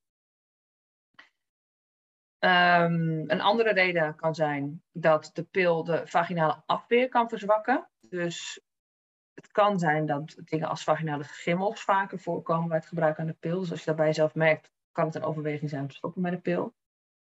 Um, 2.39 3.31
een 3.31 3.41
andere 3.41 3.73
reden 3.73 4.17
kan 4.17 4.35
zijn 4.35 4.83
dat 4.93 5.31
de 5.33 5.43
pil 5.43 5.85
de 5.85 6.07
vaginale 6.07 6.63
afweer 6.67 7.09
kan 7.09 7.29
verzwakken. 7.29 7.89
Dus 8.01 8.61
het 9.35 9.51
kan 9.53 9.79
zijn 9.79 10.07
dat 10.07 10.37
dingen 10.45 10.69
als 10.69 10.85
vaginale 10.85 11.25
schimmels 11.25 11.83
vaker 11.83 12.19
voorkomen 12.19 12.69
bij 12.69 12.77
het 12.77 12.87
gebruik 12.87 13.19
aan 13.19 13.27
de 13.27 13.37
pil. 13.41 13.61
Dus 13.61 13.71
als 13.71 13.79
je 13.79 13.87
daarbij 13.87 14.13
zelf 14.13 14.35
merkt, 14.35 14.71
kan 14.93 15.07
het 15.07 15.15
een 15.15 15.23
overweging 15.23 15.71
zijn 15.71 15.83
om 15.83 15.89
te 15.89 15.95
stoppen 15.95 16.23
met 16.23 16.33
de 16.33 16.39
pil 16.39 16.75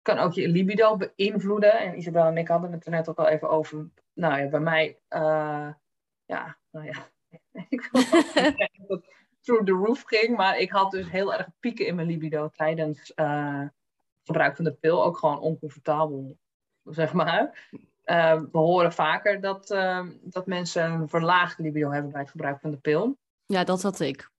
kan 0.06 0.18
ook 0.18 0.32
je 0.32 0.48
libido 0.48 0.96
beïnvloeden. 0.96 1.78
En 1.78 1.98
Isabel 1.98 2.26
en 2.26 2.36
ik 2.36 2.48
hadden 2.48 2.72
het 2.72 2.84
er 2.84 2.90
net 2.90 3.08
ook 3.08 3.18
al 3.18 3.28
even 3.28 3.50
over. 3.50 3.88
Nou 4.14 4.40
ja, 4.40 4.48
bij 4.48 4.60
mij, 4.60 4.98
uh, 5.10 5.68
ja, 6.24 6.56
nou 6.70 6.86
ja, 6.86 7.10
ik 7.68 7.88
wil 7.92 8.02
zeggen 8.34 8.68
dat 8.76 8.88
het 8.88 9.14
through 9.40 9.64
the 9.64 9.72
roof 9.72 10.02
ging. 10.02 10.36
Maar 10.36 10.58
ik 10.58 10.70
had 10.70 10.90
dus 10.90 11.10
heel 11.10 11.34
erg 11.34 11.48
pieken 11.60 11.86
in 11.86 11.94
mijn 11.94 12.08
libido 12.08 12.48
tijdens 12.48 13.12
uh, 13.16 13.62
gebruik 14.24 14.56
van 14.56 14.64
de 14.64 14.72
pil. 14.72 15.04
Ook 15.04 15.18
gewoon 15.18 15.40
oncomfortabel, 15.40 16.36
zeg 16.84 17.12
maar. 17.12 17.68
Uh, 18.04 18.40
we 18.52 18.58
horen 18.58 18.92
vaker 18.92 19.40
dat, 19.40 19.66
dat 20.22 20.46
mensen 20.46 20.90
een 20.90 21.08
verlaagd 21.08 21.58
libido 21.58 21.90
hebben 21.90 22.10
bij 22.10 22.20
het 22.20 22.30
gebruik 22.30 22.60
van 22.60 22.70
de 22.70 22.78
pil. 22.78 23.18
Ja, 23.46 23.64
dat 23.64 23.82
had 23.82 24.00
ik. 24.00 24.30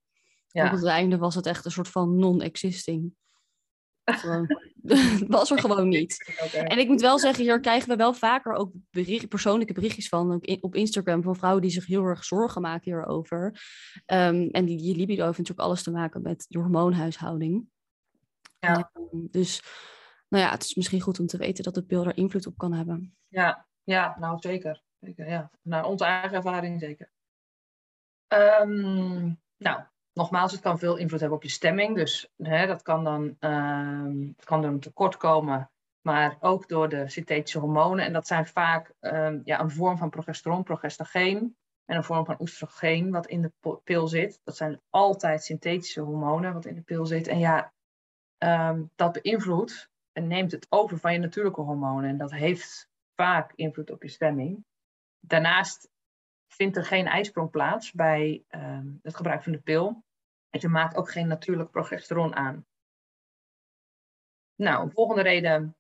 Ja. 0.47 0.65
Op 0.65 0.71
het 0.71 0.85
einde 0.85 1.17
was 1.17 1.35
het 1.35 1.45
echt 1.45 1.65
een 1.65 1.71
soort 1.71 1.89
van 1.89 2.15
non-existing. 2.19 3.15
was 5.27 5.51
er 5.51 5.59
gewoon 5.59 5.87
niet. 5.87 6.35
En 6.53 6.79
ik 6.79 6.87
moet 6.87 7.01
wel 7.01 7.19
zeggen, 7.19 7.43
hier 7.43 7.59
krijgen 7.59 7.89
we 7.89 7.95
wel 7.95 8.13
vaker 8.13 8.53
ook 8.53 8.71
bericht, 8.89 9.27
persoonlijke 9.27 9.73
berichtjes 9.73 10.09
van 10.09 10.41
op 10.61 10.75
Instagram 10.75 11.23
van 11.23 11.35
vrouwen 11.35 11.61
die 11.61 11.71
zich 11.71 11.85
heel 11.85 12.03
erg 12.03 12.23
zorgen 12.23 12.61
maken 12.61 12.91
hierover. 12.91 13.45
Um, 14.05 14.49
en 14.49 14.65
die, 14.65 14.77
die 14.77 14.95
libido 14.95 15.25
heeft 15.25 15.37
natuurlijk 15.37 15.67
alles 15.67 15.83
te 15.83 15.91
maken 15.91 16.21
met 16.21 16.45
de 16.47 16.59
hormoonhuishouding. 16.59 17.65
Ja. 18.59 18.91
Um, 18.93 19.27
dus 19.31 19.61
nou 20.27 20.43
ja, 20.43 20.51
het 20.51 20.63
is 20.63 20.75
misschien 20.75 21.01
goed 21.01 21.19
om 21.19 21.27
te 21.27 21.37
weten 21.37 21.63
dat 21.63 21.73
de 21.73 21.83
pil 21.83 22.05
er 22.05 22.17
invloed 22.17 22.47
op 22.47 22.57
kan 22.57 22.73
hebben. 22.73 23.15
Ja, 23.27 23.67
ja 23.83 24.15
nou 24.19 24.39
zeker. 24.39 24.83
zeker 24.99 25.29
ja. 25.29 25.51
Naar 25.61 25.85
onze 25.85 26.05
eigen 26.05 26.37
ervaring 26.37 26.79
zeker. 26.79 27.11
Um, 28.27 29.39
nou, 29.57 29.83
nogmaals, 30.17 30.51
het 30.51 30.61
kan 30.61 30.79
veel 30.79 30.97
invloed 30.97 31.19
hebben 31.19 31.37
op 31.37 31.43
je 31.43 31.49
stemming. 31.49 31.95
Dus 31.95 32.29
hè, 32.37 32.67
dat 32.67 32.81
kan 32.81 33.03
dan, 33.03 33.37
uh, 33.39 34.33
kan 34.43 34.61
door 34.61 34.71
een 34.71 34.79
tekort 34.79 35.17
komen, 35.17 35.71
maar 36.01 36.37
ook 36.39 36.67
door 36.67 36.89
de 36.89 37.09
synthetische 37.09 37.59
hormonen. 37.59 38.05
En 38.05 38.13
dat 38.13 38.27
zijn 38.27 38.45
vaak 38.45 38.93
uh, 39.01 39.33
ja, 39.43 39.59
een 39.59 39.71
vorm 39.71 39.97
van 39.97 40.09
progesteron, 40.09 40.63
progestageen. 40.63 41.55
En 41.85 41.95
een 41.95 42.03
vorm 42.03 42.25
van 42.25 42.35
oestrogeen 42.39 43.11
wat 43.11 43.27
in 43.27 43.41
de 43.41 43.79
pil 43.83 44.07
zit. 44.07 44.41
Dat 44.43 44.57
zijn 44.57 44.81
altijd 44.89 45.43
synthetische 45.43 46.01
hormonen 46.01 46.53
wat 46.53 46.65
in 46.65 46.75
de 46.75 46.81
pil 46.81 47.05
zit. 47.05 47.27
En 47.27 47.39
ja, 47.39 47.73
um, 48.37 48.91
dat 48.95 49.21
beïnvloedt 49.21 49.89
en 50.11 50.27
neemt 50.27 50.51
het 50.51 50.67
over 50.69 50.97
van 50.97 51.13
je 51.13 51.19
natuurlijke 51.19 51.61
hormonen. 51.61 52.09
En 52.09 52.17
dat 52.17 52.31
heeft 52.31 52.89
vaak 53.15 53.51
invloed 53.55 53.91
op 53.91 54.03
je 54.03 54.09
stemming. 54.09 54.65
Daarnaast 55.19 55.89
vindt 56.47 56.77
er 56.77 56.85
geen 56.85 57.05
ijsprong 57.05 57.49
plaats 57.49 57.91
bij 57.91 58.43
het 59.01 59.15
gebruik 59.15 59.43
van 59.43 59.51
de 59.51 59.61
pil. 59.61 60.05
Je 60.49 60.67
maakt 60.67 60.95
ook 60.95 61.11
geen 61.11 61.27
natuurlijk 61.27 61.71
progesteron 61.71 62.35
aan. 62.35 62.65
Nou, 64.55 64.83
een 64.83 64.91
volgende 64.91 65.21
reden 65.21 65.77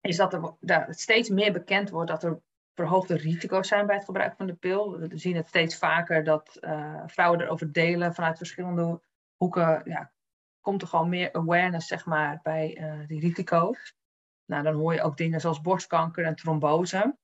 is 0.00 0.16
dat 0.16 0.32
er 0.32 0.56
dat 0.60 0.98
steeds 0.98 1.28
meer 1.28 1.52
bekend 1.52 1.90
wordt 1.90 2.10
dat 2.10 2.22
er 2.22 2.42
verhoogde 2.74 3.16
risico's 3.16 3.68
zijn 3.68 3.86
bij 3.86 3.96
het 3.96 4.04
gebruik 4.04 4.36
van 4.36 4.46
de 4.46 4.54
pil. 4.54 4.98
We 4.98 5.18
zien 5.18 5.36
het 5.36 5.46
steeds 5.46 5.78
vaker 5.78 6.24
dat 6.24 6.58
uh, 6.60 7.02
vrouwen 7.06 7.40
erover 7.40 7.72
delen 7.72 8.14
vanuit 8.14 8.36
verschillende 8.36 9.00
hoeken. 9.36 9.82
Ja, 9.84 10.12
komt 10.60 10.82
er 10.82 10.88
gewoon 10.88 11.08
meer 11.08 11.32
awareness 11.32 11.86
zeg 11.86 12.06
maar, 12.06 12.40
bij 12.42 12.78
uh, 12.80 13.06
die 13.06 13.20
risico's. 13.20 13.96
Nou, 14.44 14.62
dan 14.62 14.74
hoor 14.74 14.94
je 14.94 15.02
ook 15.02 15.16
dingen 15.16 15.40
zoals 15.40 15.60
borstkanker 15.60 16.24
en 16.24 16.34
trombose. 16.34 17.16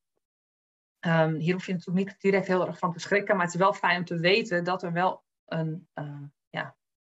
Um, 1.06 1.34
hier 1.34 1.52
hoef 1.52 1.66
je 1.66 1.72
natuurlijk 1.72 2.06
niet 2.06 2.20
direct 2.20 2.46
heel 2.46 2.66
erg 2.66 2.78
van 2.78 2.92
te 2.92 2.98
schrikken, 2.98 3.36
maar 3.36 3.44
het 3.44 3.54
is 3.54 3.60
wel 3.60 3.72
fijn 3.72 3.98
om 3.98 4.04
te 4.04 4.18
weten 4.18 4.64
dat 4.64 4.82
er 4.82 4.92
wel 4.92 5.24
een 5.44 5.88
ja, 5.94 6.30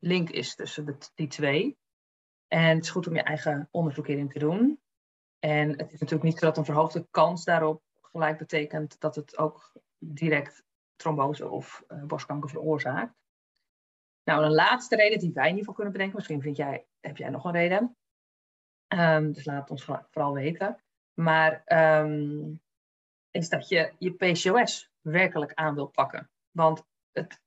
link 0.05 0.31
is 0.31 0.55
tussen 0.55 0.87
de, 0.87 0.97
die 1.15 1.29
twee. 1.29 1.79
En 2.49 2.75
het 2.75 2.85
is 2.85 2.91
goed 2.91 3.07
om 3.07 3.15
je 3.15 3.23
eigen 3.23 3.69
onderzoek 3.71 4.07
hierin 4.07 4.29
te 4.29 4.39
doen. 4.39 4.81
En 5.39 5.69
het 5.69 5.93
is 5.93 6.01
natuurlijk 6.01 6.23
niet 6.23 6.39
zo 6.39 6.47
dat 6.47 6.57
een 6.57 6.65
verhoogde 6.65 7.07
kans 7.11 7.45
daarop 7.45 7.83
gelijk 8.01 8.39
betekent 8.39 9.01
dat 9.01 9.15
het 9.15 9.39
ook 9.39 9.73
direct 9.99 10.65
trombose 10.97 11.49
of 11.49 11.85
uh, 11.89 12.03
borstkanker 12.03 12.51
veroorzaakt. 12.51 13.15
Nou, 14.25 14.45
een 14.45 14.55
laatste 14.55 14.97
reden 14.97 15.19
die 15.19 15.33
wij 15.33 15.43
in 15.43 15.49
ieder 15.49 15.59
geval 15.59 15.75
kunnen 15.75 15.93
bedenken, 15.93 16.17
misschien 16.17 16.43
vind 16.43 16.57
jij, 16.57 16.87
heb 17.01 17.17
jij 17.17 17.29
nog 17.29 17.45
een 17.45 17.53
reden. 17.53 17.97
Um, 18.89 19.33
dus 19.33 19.45
laat 19.45 19.61
het 19.61 19.71
ons 19.71 19.85
vooral 19.85 20.33
weten. 20.33 20.83
Maar 21.15 21.63
um, 22.03 22.61
is 23.31 23.49
dat 23.49 23.69
je 23.69 23.95
je 23.99 24.13
PCOS 24.13 24.91
werkelijk 25.01 25.55
aan 25.55 25.75
wil 25.75 25.87
pakken. 25.87 26.31
Want 26.51 26.85
het 27.13 27.43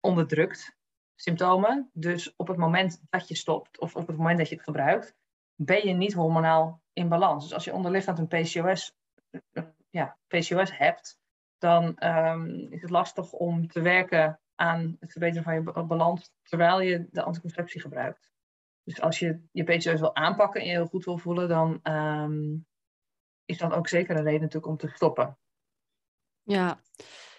onderdrukt 0.00 0.77
symptomen. 1.20 1.90
Dus 1.92 2.36
op 2.36 2.48
het 2.48 2.56
moment 2.56 3.02
dat 3.10 3.28
je 3.28 3.36
stopt 3.36 3.78
of 3.78 3.96
op 3.96 4.06
het 4.06 4.16
moment 4.16 4.38
dat 4.38 4.48
je 4.48 4.54
het 4.54 4.64
gebruikt, 4.64 5.16
ben 5.54 5.86
je 5.86 5.92
niet 5.92 6.12
hormonaal 6.12 6.82
in 6.92 7.08
balans. 7.08 7.44
Dus 7.44 7.54
als 7.54 7.64
je 7.64 7.72
onderliggend 7.72 8.18
een 8.18 8.26
PCOS, 8.26 8.96
ja, 9.90 10.18
PCOS 10.26 10.78
hebt, 10.78 11.20
dan 11.58 12.04
um, 12.04 12.72
is 12.72 12.82
het 12.82 12.90
lastig 12.90 13.32
om 13.32 13.68
te 13.68 13.80
werken 13.80 14.40
aan 14.54 14.96
het 15.00 15.12
verbeteren 15.12 15.44
van 15.44 15.54
je 15.54 15.84
balans 15.84 16.32
terwijl 16.42 16.80
je 16.80 17.06
de 17.10 17.22
anticonceptie 17.22 17.80
gebruikt. 17.80 18.30
Dus 18.82 19.00
als 19.00 19.18
je 19.18 19.42
je 19.52 19.64
PCOS 19.64 20.00
wil 20.00 20.14
aanpakken 20.16 20.60
en 20.60 20.66
je 20.66 20.72
heel 20.72 20.86
goed 20.86 21.04
wil 21.04 21.18
voelen, 21.18 21.48
dan 21.48 21.80
um, 21.82 22.66
is 23.44 23.58
dat 23.58 23.72
ook 23.72 23.88
zeker 23.88 24.16
een 24.16 24.24
reden 24.24 24.40
natuurlijk 24.40 24.66
om 24.66 24.76
te 24.76 24.88
stoppen. 24.88 25.38
Ja, 26.42 26.80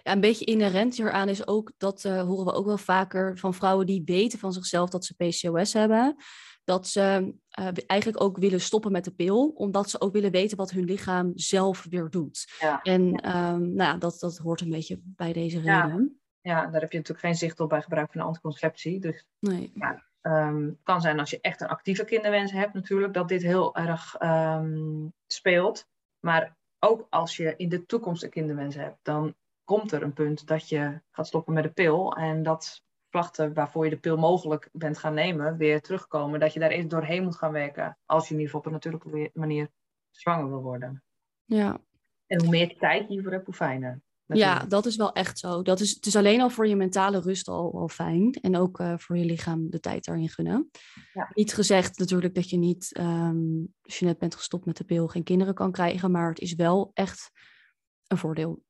ja, 0.10 0.16
een 0.16 0.22
beetje 0.22 0.46
inherent 0.46 0.96
hieraan 0.96 1.30
is 1.30 1.48
ook, 1.48 1.72
dat 1.78 2.04
uh, 2.04 2.22
horen 2.22 2.46
we 2.46 2.52
ook 2.52 2.66
wel 2.66 2.78
vaker 2.78 3.38
van 3.38 3.54
vrouwen 3.54 3.86
die 3.86 4.02
weten 4.06 4.40
van 4.40 4.54
zichzelf 4.54 4.90
dat 4.90 5.06
ze 5.06 5.16
PCOS 5.16 5.74
hebben, 5.74 6.16
dat 6.64 6.88
ze 6.88 7.34
uh, 7.60 7.68
eigenlijk 7.88 8.24
ook 8.24 8.38
willen 8.38 8.62
stoppen 8.62 8.92
met 8.92 9.04
de 9.04 9.12
pil, 9.12 9.48
omdat 9.48 9.90
ze 9.90 10.02
ook 10.02 10.14
willen 10.14 10.32
weten 10.32 10.58
wat 10.58 10.72
hun 10.72 10.84
lichaam 10.84 11.32
zelf 11.36 11.86
weer 11.90 12.10
doet. 12.10 12.54
Ja. 12.60 12.82
En 12.82 13.16
ehm, 13.16 13.62
nou 13.62 13.92
ja, 13.92 13.98
dat, 13.98 14.20
dat 14.20 14.38
hoort 14.38 14.62
een 14.62 14.70
beetje 14.70 15.00
bij 15.04 15.34
deze 15.34 15.58
reden. 15.58 16.20
Ja. 16.42 16.66
daar 16.68 16.82
heb 16.82 16.92
je 16.92 16.98
natuurlijk 16.98 17.26
geen 17.26 17.36
zicht 17.36 17.60
op 17.60 17.70
bij 17.70 17.82
gebruik 17.82 18.12
van 18.12 18.22
anticonceptie. 18.22 19.00
Dus 19.00 19.26
nee. 19.40 19.72
ja, 19.76 20.04
um, 20.22 20.80
kan 20.84 21.02
zijn 21.02 21.20
als 21.20 21.30
je 21.30 21.42
echt 21.42 21.62
een 21.62 21.68
actieve 21.68 22.04
kinderwens 22.04 22.52
hebt 22.52 22.74
natuurlijk, 22.74 23.14
dat 23.14 23.28
dit 23.28 23.42
heel 23.42 23.76
erg 23.76 24.16
ehm, 24.16 25.08
speelt. 25.28 25.88
Maar 26.20 26.58
ook 26.80 27.08
als 27.10 27.38
je 27.38 27.54
in 27.58 27.70
de 27.70 27.86
toekomst 27.86 28.24
een 28.24 28.30
kinderwens 28.30 28.76
hebt, 28.76 28.98
dan 29.02 29.36
komt 29.70 29.92
er 29.92 30.04
een 30.04 30.14
punt 30.14 30.48
dat 30.48 30.70
je 30.70 31.02
gaat 31.12 31.28
stoppen 31.28 31.54
met 31.54 31.64
de 31.64 31.72
pil. 31.72 32.16
En 32.16 32.44
dat 32.44 32.84
klachten 33.10 33.54
waarvoor 33.54 33.84
je 33.84 33.90
de 33.90 34.00
pil 34.00 34.18
mogelijk 34.18 34.70
bent 34.72 34.98
gaan 34.98 35.14
nemen, 35.14 35.58
weer 35.58 35.82
terugkomen. 35.82 36.40
Dat 36.40 36.54
je 36.54 36.60
daar 36.60 36.70
even 36.70 36.90
doorheen 36.90 37.24
moet 37.24 37.36
gaan 37.36 37.52
werken. 37.52 37.98
Als 38.06 38.28
je 38.28 38.34
in 38.34 38.40
ieder 38.40 38.46
geval 38.46 38.60
op 38.60 38.66
een 38.66 38.72
natuurlijke 38.72 39.40
manier 39.40 39.70
zwanger 40.10 40.50
wil 40.50 40.62
worden. 40.62 41.04
Ja. 41.46 41.78
En 42.28 42.42
hoe 42.42 42.50
meer 42.50 42.78
tijd 42.78 43.08
je 43.08 43.14
hiervoor 43.14 43.32
hebt, 43.32 43.46
hoe 43.46 43.54
fijner. 43.54 44.02
Ja, 44.26 44.66
dat 44.66 44.86
is 44.86 44.96
wel 44.96 45.14
echt 45.14 45.40
zo. 45.40 45.62
Dat 45.62 45.80
is, 45.80 45.96
het 45.96 46.06
is 46.06 46.16
alleen 46.16 46.42
al 46.42 46.50
voor 46.50 46.68
je 46.68 46.76
mentale 46.76 47.20
rust 47.20 47.48
al, 47.48 47.74
al 47.74 47.88
fijn. 47.88 48.32
En 48.32 48.56
ook 48.56 48.80
uh, 48.80 48.94
voor 48.98 49.18
je 49.18 49.26
lichaam 49.26 49.70
de 49.70 49.80
tijd 49.80 50.06
daarin 50.06 50.30
gunnen. 50.30 50.70
Ja. 51.14 51.32
Niet 51.34 51.54
gezegd 51.54 51.98
natuurlijk 51.98 52.36
dat 52.36 52.50
je 52.50 52.58
niet, 52.58 52.98
um, 53.00 53.74
als 53.82 54.00
je 54.00 54.06
net 54.06 54.18
bent 54.18 54.36
gestopt 54.36 54.66
met 54.66 54.78
de 54.78 54.84
pil, 54.84 55.08
geen 55.08 55.24
kinderen 55.24 55.54
kan 55.54 55.72
krijgen. 55.72 56.12
Maar 56.12 56.30
het 56.30 56.40
is 56.40 56.54
wel 56.54 56.92
echt 56.94 57.32
een 58.08 58.18
voordeel. 58.18 58.68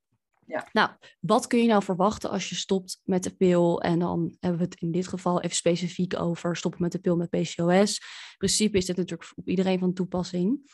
Ja. 0.49 0.67
Nou, 0.71 0.89
wat 1.19 1.47
kun 1.47 1.61
je 1.61 1.67
nou 1.67 1.83
verwachten 1.83 2.29
als 2.29 2.49
je 2.49 2.55
stopt 2.55 3.01
met 3.03 3.23
de 3.23 3.35
pil? 3.35 3.81
En 3.81 3.99
dan 3.99 4.35
hebben 4.39 4.59
we 4.59 4.65
het 4.65 4.81
in 4.81 4.91
dit 4.91 5.07
geval 5.07 5.41
even 5.41 5.55
specifiek 5.55 6.19
over 6.19 6.57
stoppen 6.57 6.81
met 6.81 6.91
de 6.91 6.99
pil 6.99 7.15
met 7.15 7.29
PCOS. 7.29 7.97
In 7.97 8.37
principe 8.37 8.77
is 8.77 8.85
dit 8.85 8.97
natuurlijk 8.97 9.31
op 9.35 9.47
iedereen 9.47 9.79
van 9.79 9.93
toepassing. 9.93 10.71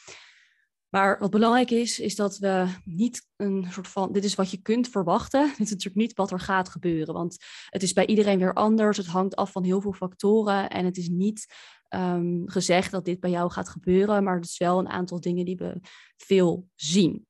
Maar 0.89 1.19
wat 1.19 1.31
belangrijk 1.31 1.71
is, 1.71 1.99
is 1.99 2.15
dat 2.15 2.37
we 2.37 2.67
niet 2.83 3.27
een 3.35 3.67
soort 3.69 3.87
van, 3.87 4.11
dit 4.11 4.23
is 4.23 4.35
wat 4.35 4.51
je 4.51 4.61
kunt 4.61 4.89
verwachten. 4.89 5.47
Dit 5.47 5.59
is 5.59 5.69
natuurlijk 5.69 5.95
niet 5.95 6.13
wat 6.13 6.31
er 6.31 6.39
gaat 6.39 6.69
gebeuren, 6.69 7.13
want 7.13 7.37
het 7.69 7.83
is 7.83 7.93
bij 7.93 8.05
iedereen 8.05 8.39
weer 8.39 8.53
anders. 8.53 8.97
Het 8.97 9.05
hangt 9.05 9.35
af 9.35 9.51
van 9.51 9.63
heel 9.63 9.81
veel 9.81 9.93
factoren 9.93 10.69
en 10.69 10.85
het 10.85 10.97
is 10.97 11.09
niet 11.09 11.53
um, 11.89 12.43
gezegd 12.45 12.91
dat 12.91 13.05
dit 13.05 13.19
bij 13.19 13.29
jou 13.29 13.51
gaat 13.51 13.69
gebeuren, 13.69 14.23
maar 14.23 14.35
het 14.35 14.45
is 14.45 14.57
wel 14.57 14.79
een 14.79 14.89
aantal 14.89 15.19
dingen 15.19 15.45
die 15.45 15.55
we 15.55 15.79
veel 16.17 16.67
zien. 16.75 17.25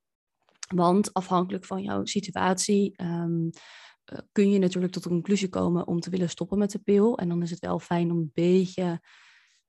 Want 0.68 1.14
afhankelijk 1.14 1.66
van 1.66 1.84
jouw 1.84 2.06
situatie 2.06 3.02
um, 3.02 3.50
kun 4.32 4.52
je 4.52 4.60
natuurlijk 4.60 4.94
tot 4.94 5.04
de 5.04 5.10
conclusie 5.10 5.50
komen 5.50 5.88
om 5.88 6.00
te 6.00 6.10
willen 6.10 6.30
stoppen 6.30 6.58
met 6.58 6.72
de 6.72 6.80
pil. 6.80 7.18
En 7.18 7.30
dan 7.30 7.42
is 7.42 7.50
het 7.50 7.60
wel 7.60 7.80
fijn 7.80 8.12
om 8.12 8.18
een 8.18 8.32
beetje 8.34 9.02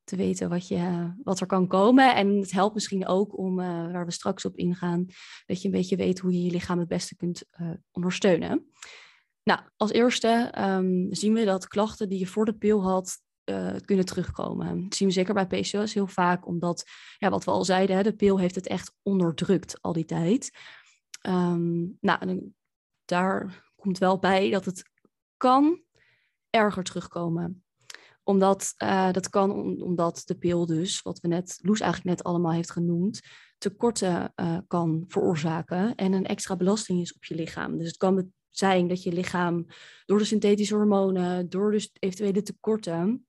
te 0.05 0.17
weten 0.17 0.49
wat, 0.49 0.69
je, 0.69 1.13
wat 1.23 1.41
er 1.41 1.47
kan 1.47 1.67
komen. 1.67 2.15
En 2.15 2.37
het 2.37 2.53
helpt 2.53 2.75
misschien 2.75 3.07
ook 3.07 3.39
om, 3.39 3.61
uh, 3.61 3.67
waar 3.67 4.05
we 4.05 4.13
straks 4.13 4.45
op 4.45 4.57
ingaan, 4.57 5.07
dat 5.47 5.63
je 5.63 5.69
een 5.69 5.75
beetje 5.75 5.97
weet 5.97 6.19
hoe 6.19 6.33
je 6.33 6.43
je 6.43 6.51
lichaam 6.51 6.79
het 6.79 6.89
beste 6.89 7.17
kunt 7.17 7.45
uh, 7.61 7.71
ondersteunen. 7.91 8.71
Nou, 9.43 9.61
als 9.77 9.91
eerste 9.91 10.55
um, 10.59 11.07
zien 11.11 11.33
we 11.33 11.45
dat 11.45 11.69
klachten 11.69 12.09
die 12.09 12.19
je 12.19 12.27
voor 12.27 12.45
de 12.45 12.55
pil 12.55 12.83
had, 12.83 13.25
kunnen 13.85 14.05
terugkomen. 14.05 14.83
Dat 14.83 14.95
zien 14.95 15.09
we 15.09 15.15
zeker 15.15 15.35
bij 15.35 15.47
PCOS 15.47 15.95
heel 15.95 16.07
vaak, 16.07 16.47
omdat, 16.47 16.85
ja, 17.19 17.31
wat 17.31 17.45
we 17.45 17.51
al 17.51 17.65
zeiden, 17.65 17.97
hè, 17.97 18.03
de 18.03 18.17
pil 18.17 18.39
heeft 18.39 18.55
het 18.55 18.67
echt 18.67 18.95
onderdrukt 19.03 19.83
al 19.83 19.93
die 19.93 20.05
tijd. 20.05 20.51
Um, 21.29 21.97
nou, 22.01 22.53
daar 23.05 23.65
komt 23.77 23.99
wel 23.99 24.19
bij 24.19 24.51
dat 24.51 24.65
het 24.65 24.91
kan 25.37 25.83
erger 26.51 26.85
terugkomen 26.85 27.67
omdat 28.27 28.75
uh, 28.83 29.13
dat 29.13 29.29
kan 29.29 29.51
omdat 29.83 30.23
de 30.25 30.35
pil 30.35 30.67
dus, 30.67 31.03
wat 31.03 31.21
we 31.21 31.29
net, 31.29 31.59
Loes 31.63 31.81
eigenlijk 31.81 32.17
net 32.17 32.27
allemaal 32.27 32.53
heeft 32.53 32.71
genoemd, 32.71 33.21
tekorten 33.59 34.33
uh, 34.37 34.59
kan 34.67 35.05
veroorzaken 35.09 35.95
en 35.95 36.13
een 36.13 36.27
extra 36.27 36.57
belasting 36.57 37.01
is 37.01 37.15
op 37.15 37.25
je 37.25 37.35
lichaam. 37.35 37.79
Dus 37.79 37.87
het 37.87 37.97
kan 37.97 38.33
zijn 38.49 38.89
dat 38.89 39.03
je 39.03 39.13
lichaam 39.13 39.67
door 40.07 40.19
de 40.19 40.25
synthetische 40.25 40.75
hormonen, 40.75 41.49
door 41.49 41.71
dus 41.71 41.91
eventuele 41.99 42.43
tekorten. 42.43 43.27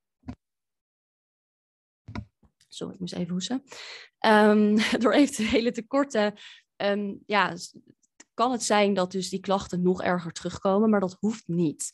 Sorry, 2.68 2.94
ik 2.94 3.00
moest 3.00 3.14
even 3.14 3.32
hoesten. 3.32 3.64
Um, 4.26 4.78
door 5.02 5.14
eventuele 5.14 5.72
tekorten, 5.72 6.34
um, 6.78 7.24
ja, 7.26 7.54
kan 8.34 8.52
het 8.52 8.64
zijn 8.64 8.94
dat 8.94 9.12
dus 9.12 9.30
die 9.30 9.40
klachten 9.40 9.82
nog 9.82 10.04
erger 10.04 10.32
terugkomen, 10.32 10.90
maar 10.90 11.00
dat 11.00 11.18
hoeft 11.20 11.48
niet. 11.48 11.92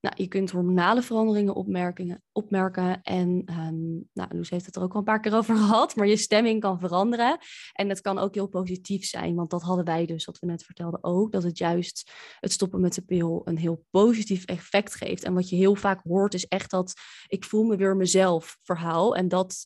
Nou, 0.00 0.14
je 0.18 0.28
kunt 0.28 0.50
hormonale 0.50 1.02
veranderingen 1.02 1.54
opmerken. 1.54 2.22
opmerken. 2.32 3.02
En 3.02 3.28
um, 3.50 4.08
nou, 4.12 4.28
heeft 4.48 4.66
het 4.66 4.76
er 4.76 4.82
ook 4.82 4.92
al 4.92 4.98
een 4.98 5.04
paar 5.04 5.20
keer 5.20 5.34
over 5.34 5.56
gehad. 5.66 5.96
Maar 5.96 6.06
je 6.06 6.16
stemming 6.16 6.60
kan 6.60 6.80
veranderen. 6.80 7.38
En 7.72 7.88
dat 7.88 8.00
kan 8.00 8.18
ook 8.18 8.34
heel 8.34 8.46
positief 8.46 9.04
zijn. 9.04 9.34
Want 9.34 9.50
dat 9.50 9.62
hadden 9.62 9.84
wij 9.84 10.06
dus, 10.06 10.24
wat 10.24 10.38
we 10.38 10.46
net 10.46 10.64
vertelden 10.64 11.04
ook. 11.04 11.32
Dat 11.32 11.42
het 11.42 11.58
juist 11.58 12.12
het 12.40 12.52
stoppen 12.52 12.80
met 12.80 12.94
de 12.94 13.02
pil 13.02 13.42
een 13.44 13.58
heel 13.58 13.84
positief 13.90 14.44
effect 14.44 14.94
geeft. 14.94 15.24
En 15.24 15.34
wat 15.34 15.48
je 15.48 15.56
heel 15.56 15.74
vaak 15.74 16.00
hoort 16.02 16.34
is 16.34 16.46
echt 16.46 16.70
dat 16.70 16.94
ik 17.26 17.44
voel 17.44 17.64
me 17.64 17.76
weer 17.76 17.96
mezelf 17.96 18.58
verhaal. 18.62 19.16
En 19.16 19.28
dat 19.28 19.64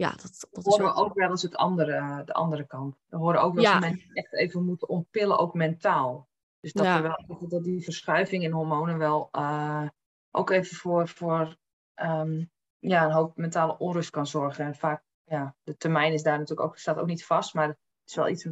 ja, 0.00 0.10
dat, 0.10 0.46
dat 0.50 0.64
horen 0.64 0.84
we 0.84 0.94
ook 0.94 1.14
wel 1.14 1.30
eens 1.30 1.42
het 1.42 1.56
andere, 1.56 2.22
de 2.24 2.32
andere 2.32 2.66
kant. 2.66 2.96
We 3.08 3.16
horen 3.16 3.42
ook 3.42 3.54
wel 3.54 3.64
eens 3.64 3.72
ja. 3.72 3.78
mensen 3.78 4.10
echt 4.12 4.32
even 4.32 4.64
moeten 4.64 4.88
ontpillen, 4.88 5.38
ook 5.38 5.54
mentaal. 5.54 6.28
Dus 6.60 6.72
dat, 6.72 6.84
ja. 6.84 7.02
wel, 7.02 7.48
dat 7.48 7.64
die 7.64 7.82
verschuiving 7.82 8.42
in 8.42 8.52
hormonen 8.52 8.98
wel 8.98 9.28
uh, 9.32 9.88
ook 10.30 10.50
even 10.50 10.76
voor, 10.76 11.08
voor 11.08 11.56
um, 12.02 12.50
ja, 12.78 13.04
een 13.04 13.12
hoop 13.12 13.36
mentale 13.36 13.78
onrust 13.78 14.10
kan 14.10 14.26
zorgen. 14.26 14.64
En 14.64 14.74
vaak, 14.74 15.02
ja, 15.24 15.54
de 15.62 15.76
termijn 15.76 16.12
is 16.12 16.22
daar 16.22 16.38
natuurlijk 16.38 16.68
ook, 16.68 16.78
staat 16.78 16.98
ook 16.98 17.06
niet 17.06 17.26
vast, 17.26 17.54
maar 17.54 17.68
het 17.68 17.78
is 18.04 18.14
wel 18.14 18.28
iets 18.28 18.48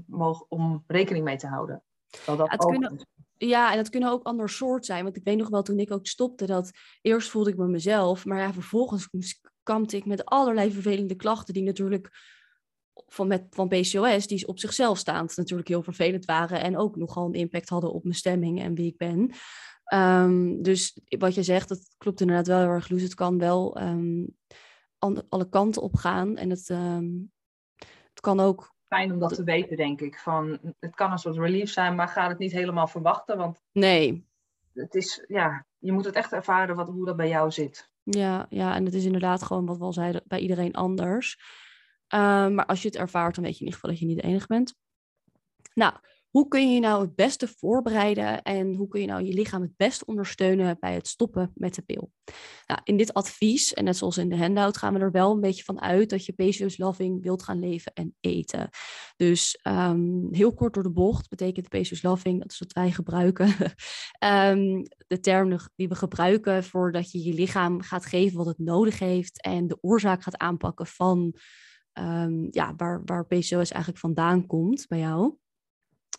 om 0.49 0.85
rekening 0.87 1.25
mee 1.25 1.37
te 1.37 1.47
houden. 1.47 1.83
Dat 2.25 2.39
dat 2.39 2.47
ja, 2.47 2.57
ook 2.59 2.71
kunnen, 2.71 3.07
ja, 3.37 3.71
en 3.71 3.77
dat 3.77 3.89
kunnen 3.89 4.11
ook 4.11 4.23
ander 4.23 4.49
soort 4.49 4.87
zijn. 4.87 5.05
Want 5.05 5.17
ik 5.17 5.25
weet 5.25 5.37
nog 5.37 5.49
wel 5.49 5.63
toen 5.63 5.79
ik 5.79 5.93
ook 5.93 6.07
stopte, 6.07 6.47
dat 6.47 6.71
eerst 7.01 7.31
voelde 7.31 7.51
ik 7.51 7.57
me 7.57 7.67
mezelf, 7.67 8.25
maar 8.25 8.39
ja, 8.39 8.53
vervolgens 8.53 9.09
kampte 9.69 9.97
ik 9.97 10.07
met 10.07 10.25
allerlei 10.25 10.73
vervelende 10.73 11.15
klachten 11.15 11.55
die 11.55 11.63
natuurlijk 11.63 12.11
van, 13.07 13.27
met, 13.27 13.47
van 13.51 13.69
PCOS, 13.69 14.27
die 14.27 14.47
op 14.49 14.59
zichzelf 14.59 14.99
staand 14.99 15.37
natuurlijk 15.37 15.69
heel 15.69 15.83
vervelend 15.83 16.25
waren 16.25 16.61
en 16.61 16.77
ook 16.77 16.97
nogal 16.97 17.27
een 17.27 17.35
impact 17.35 17.69
hadden 17.69 17.93
op 17.93 18.03
mijn 18.03 18.15
stemming 18.15 18.61
en 18.61 18.75
wie 18.75 18.87
ik 18.87 18.97
ben. 18.97 19.31
Um, 19.95 20.63
dus 20.63 21.01
wat 21.19 21.35
je 21.35 21.43
zegt, 21.43 21.69
dat 21.69 21.95
klopt 21.99 22.21
inderdaad 22.21 22.47
wel 22.47 22.59
heel 22.59 22.69
erg, 22.69 22.89
Loes. 22.89 23.03
Het 23.03 23.15
kan 23.15 23.39
wel 23.39 23.81
um, 23.81 24.37
alle 25.29 25.49
kanten 25.49 25.83
op 25.83 25.95
gaan 25.95 26.37
en 26.37 26.51
het, 26.51 26.69
um, 26.69 27.33
het 28.09 28.21
kan 28.21 28.41
ook... 28.41 28.75
Fijn 28.87 29.13
om 29.13 29.19
dat 29.19 29.35
te 29.35 29.45
weten, 29.45 29.77
denk 29.77 30.01
ik. 30.01 30.19
Van, 30.19 30.59
het 30.79 30.95
kan 30.95 31.13
een 31.13 31.19
soort 31.19 31.37
relief 31.37 31.71
zijn, 31.71 31.95
maar 31.95 32.09
ga 32.09 32.29
het 32.29 32.39
niet 32.39 32.53
helemaal 32.53 32.89
verwachten, 32.89 33.37
want... 33.37 33.63
Nee. 33.73 34.27
Het 34.73 34.95
is, 34.95 35.25
ja, 35.29 35.67
je 35.79 35.93
moet 35.93 36.05
het 36.05 36.15
echt 36.15 36.33
ervaren 36.33 36.77
wat, 36.77 36.89
hoe 36.89 37.07
dat 37.07 37.17
bij 37.17 37.29
jou 37.29 37.51
zit. 37.51 37.91
Ja, 38.03 38.47
ja, 38.49 38.75
en 38.75 38.85
het 38.85 38.95
is 38.95 39.05
inderdaad 39.05 39.43
gewoon 39.43 39.67
wat 39.67 39.79
we 39.79 39.85
al 39.85 39.93
zeiden, 39.93 40.23
bij 40.27 40.39
iedereen 40.39 40.75
anders. 40.75 41.41
Ehm, 42.07 42.55
maar 42.55 42.67
als 42.67 42.83
je 42.83 42.89
het 42.89 42.97
ervaart, 42.97 43.35
dan 43.35 43.45
weet 43.45 43.59
je 43.59 43.61
in 43.61 43.65
ieder 43.67 43.81
geval 43.81 43.91
dat 43.91 44.01
je 44.01 44.07
niet 44.07 44.23
de 44.23 44.29
enige 44.29 44.47
bent. 44.47 44.75
Nou, 45.75 45.95
hoe 46.31 46.49
kun 46.49 46.73
je 46.73 46.81
nou 46.81 47.03
het 47.03 47.15
beste 47.15 47.49
voorbereiden 47.49 48.43
en 48.43 48.75
hoe 48.75 48.89
kun 48.89 49.01
je 49.01 49.07
nou 49.07 49.25
je 49.25 49.33
lichaam 49.33 49.63
het 49.63 49.77
beste 49.77 50.05
ondersteunen 50.05 50.77
bij 50.81 50.95
het 50.95 51.09
stoppen 51.09 51.53
met 51.55 51.75
de 51.75 51.83
pil? 51.83 52.13
Nou, 52.67 52.81
in 52.85 52.97
dit 52.97 53.15
advies, 53.15 53.75
en 53.75 53.85
net 53.85 53.97
zoals 53.97 54.17
in 54.17 54.29
de 54.29 54.37
handout, 54.37 54.77
gaan 54.77 54.95
we 54.95 55.01
er 55.01 55.11
wel 55.11 55.33
een 55.33 55.41
beetje 55.41 55.65
van 55.65 55.81
uit 55.81 56.11
dat 56.11 56.25
je 56.25 56.33
PCOS 56.33 56.79
loving 56.79 57.23
wilt 57.23 57.43
gaan 57.43 57.59
leven 57.59 57.93
en 57.93 58.17
eten. 58.21 58.69
Dus 59.17 59.61
um, 59.63 60.29
heel 60.31 60.55
kort 60.55 60.75
door 60.75 60.83
de 60.83 60.91
bocht 60.91 61.29
betekent 61.29 61.69
PCOS 61.69 62.03
loving, 62.03 62.41
dat 62.41 62.53
is 62.53 62.59
wat 62.59 62.73
wij 62.73 62.91
gebruiken, 62.91 63.49
um, 64.25 64.83
de 65.07 65.21
term 65.21 65.57
die 65.77 65.89
we 65.89 65.95
gebruiken 65.95 66.65
voordat 66.65 67.11
je 67.13 67.23
je 67.23 67.33
lichaam 67.33 67.81
gaat 67.81 68.07
geven 68.07 68.37
wat 68.37 68.47
het 68.47 68.59
nodig 68.59 68.99
heeft 68.99 69.43
en 69.43 69.67
de 69.67 69.79
oorzaak 69.81 70.23
gaat 70.23 70.39
aanpakken 70.39 70.87
van 70.87 71.35
um, 71.99 72.49
ja, 72.51 72.75
waar, 72.77 73.03
waar 73.05 73.27
PCOS 73.27 73.71
eigenlijk 73.71 73.99
vandaan 73.99 74.47
komt 74.47 74.87
bij 74.87 74.99
jou. 74.99 75.37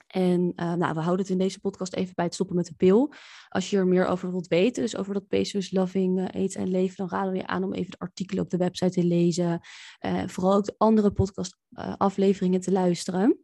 En 0.10 0.54
uh, 0.56 0.74
nou, 0.74 0.93
we 0.93 1.00
houden 1.00 1.26
het 1.26 1.30
in 1.30 1.38
deze 1.38 1.60
podcast 1.60 1.93
even 1.93 2.15
bij 2.15 2.26
het 2.26 2.34
stoppen 2.34 2.56
met 2.56 2.65
de 2.65 2.74
pil. 2.74 3.13
Als 3.50 3.69
je 3.69 3.78
er 3.78 3.88
meer 3.88 4.06
over 4.06 4.32
wilt 4.32 4.48
weten, 4.48 4.84
dus 4.84 4.98
over 4.98 5.13
dat 5.13 5.28
PCOS 5.28 5.72
loving, 5.72 6.19
uh, 6.19 6.26
eten 6.32 6.62
en 6.62 6.69
leven, 6.69 6.95
dan 6.95 7.10
raden 7.10 7.32
we 7.32 7.38
je 7.38 7.48
aan 7.48 7.63
om 7.63 7.74
even 7.74 7.91
de 7.91 8.00
artikelen 8.00 8.43
op 8.43 8.50
de 8.50 8.58
website 8.58 8.91
te 8.91 9.04
lezen. 9.04 9.60
Uh, 10.06 10.24
vooral 10.28 10.54
ook 10.54 10.65
de 10.65 10.76
andere 10.78 11.12
podcast 11.12 11.58
afleveringen 11.98 12.60
te 12.62 12.72
luisteren. 12.72 13.39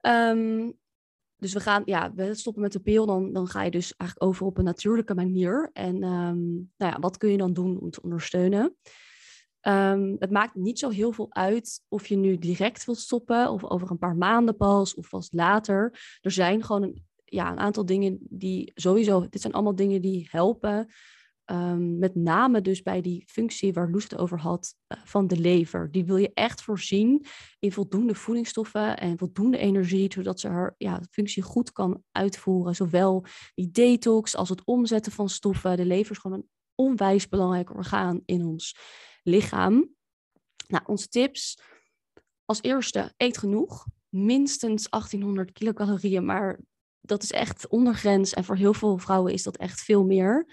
Um, 0.00 0.78
dus 1.38 1.52
we 1.52 1.60
gaan, 1.60 1.82
ja, 1.84 2.12
we 2.14 2.34
stoppen 2.34 2.62
met 2.62 2.72
de 2.72 2.80
pil, 2.80 3.06
dan, 3.06 3.32
dan 3.32 3.48
ga 3.48 3.62
je 3.62 3.70
dus 3.70 3.96
eigenlijk 3.96 4.30
over 4.30 4.46
op 4.46 4.58
een 4.58 4.64
natuurlijke 4.64 5.14
manier. 5.14 5.70
En 5.72 5.94
um, 5.94 6.72
nou 6.76 6.92
ja, 6.92 6.98
wat 7.00 7.16
kun 7.16 7.30
je 7.30 7.36
dan 7.36 7.52
doen 7.52 7.80
om 7.80 7.90
te 7.90 8.02
ondersteunen? 8.02 8.76
Um, 9.68 10.16
het 10.18 10.30
maakt 10.30 10.54
niet 10.54 10.78
zo 10.78 10.88
heel 10.88 11.12
veel 11.12 11.26
uit 11.30 11.84
of 11.88 12.06
je 12.06 12.16
nu 12.16 12.38
direct 12.38 12.84
wilt 12.84 12.98
stoppen 12.98 13.50
of 13.50 13.64
over 13.64 13.90
een 13.90 13.98
paar 13.98 14.16
maanden 14.16 14.56
pas 14.56 14.94
of 14.94 15.08
vast 15.08 15.32
later. 15.32 15.98
Er 16.20 16.30
zijn 16.30 16.62
gewoon 16.64 16.82
een, 16.82 17.04
ja, 17.24 17.50
een 17.50 17.58
aantal 17.58 17.86
dingen 17.86 18.18
die 18.20 18.72
sowieso, 18.74 19.28
dit 19.28 19.40
zijn 19.40 19.52
allemaal 19.52 19.74
dingen 19.74 20.00
die 20.00 20.28
helpen 20.30 20.92
ehm, 21.44 21.98
met 21.98 22.14
name 22.14 22.60
dus 22.60 22.82
bij 22.82 23.00
die 23.00 23.24
functie 23.26 23.72
waar 23.72 23.90
Loes 23.90 24.02
het 24.02 24.16
over 24.16 24.38
had 24.38 24.74
eh, 24.86 24.98
van 25.04 25.26
de 25.26 25.38
lever. 25.38 25.90
Die 25.90 26.04
wil 26.04 26.16
je 26.16 26.30
echt 26.34 26.62
voorzien 26.62 27.26
in 27.58 27.72
voldoende 27.72 28.14
voedingsstoffen 28.14 28.98
en 28.98 29.18
voldoende 29.18 29.58
energie, 29.58 30.12
zodat 30.12 30.40
ze 30.40 30.48
haar 30.48 30.74
ja, 30.78 31.00
functie 31.10 31.42
goed 31.42 31.72
kan 31.72 32.02
uitvoeren. 32.12 32.74
Zowel 32.74 33.24
die 33.54 33.70
detox 33.70 34.36
als 34.36 34.48
het 34.48 34.64
omzetten 34.64 35.12
van 35.12 35.28
stoffen. 35.28 35.76
De 35.76 35.86
lever 35.86 36.10
is 36.12 36.18
gewoon 36.18 36.36
een 36.36 36.48
onwijs 36.74 37.28
belangrijk 37.28 37.74
orgaan 37.74 38.22
in 38.24 38.44
ons 38.44 38.76
lichaam. 39.26 39.94
Nou, 40.68 40.84
onze 40.86 41.08
tips. 41.08 41.58
Als 42.44 42.62
eerste, 42.62 43.12
eet 43.16 43.38
genoeg. 43.38 43.86
Minstens 44.08 44.90
1800 44.90 45.52
kilocalorieën, 45.52 46.24
maar 46.24 46.60
dat 47.00 47.22
is 47.22 47.32
echt 47.32 47.68
ondergrens. 47.68 48.34
En 48.34 48.44
voor 48.44 48.56
heel 48.56 48.74
veel 48.74 48.98
vrouwen 48.98 49.32
is 49.32 49.42
dat 49.42 49.56
echt 49.56 49.80
veel 49.80 50.04
meer. 50.04 50.46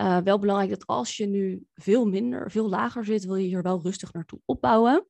Uh, 0.00 0.18
wel 0.18 0.38
belangrijk 0.38 0.70
dat 0.70 0.86
als 0.86 1.16
je 1.16 1.26
nu 1.26 1.66
veel 1.74 2.06
minder, 2.06 2.50
veel 2.50 2.68
lager 2.68 3.04
zit, 3.04 3.24
wil 3.24 3.36
je 3.36 3.46
hier 3.46 3.62
wel 3.62 3.82
rustig 3.82 4.12
naartoe 4.12 4.40
opbouwen. 4.44 5.06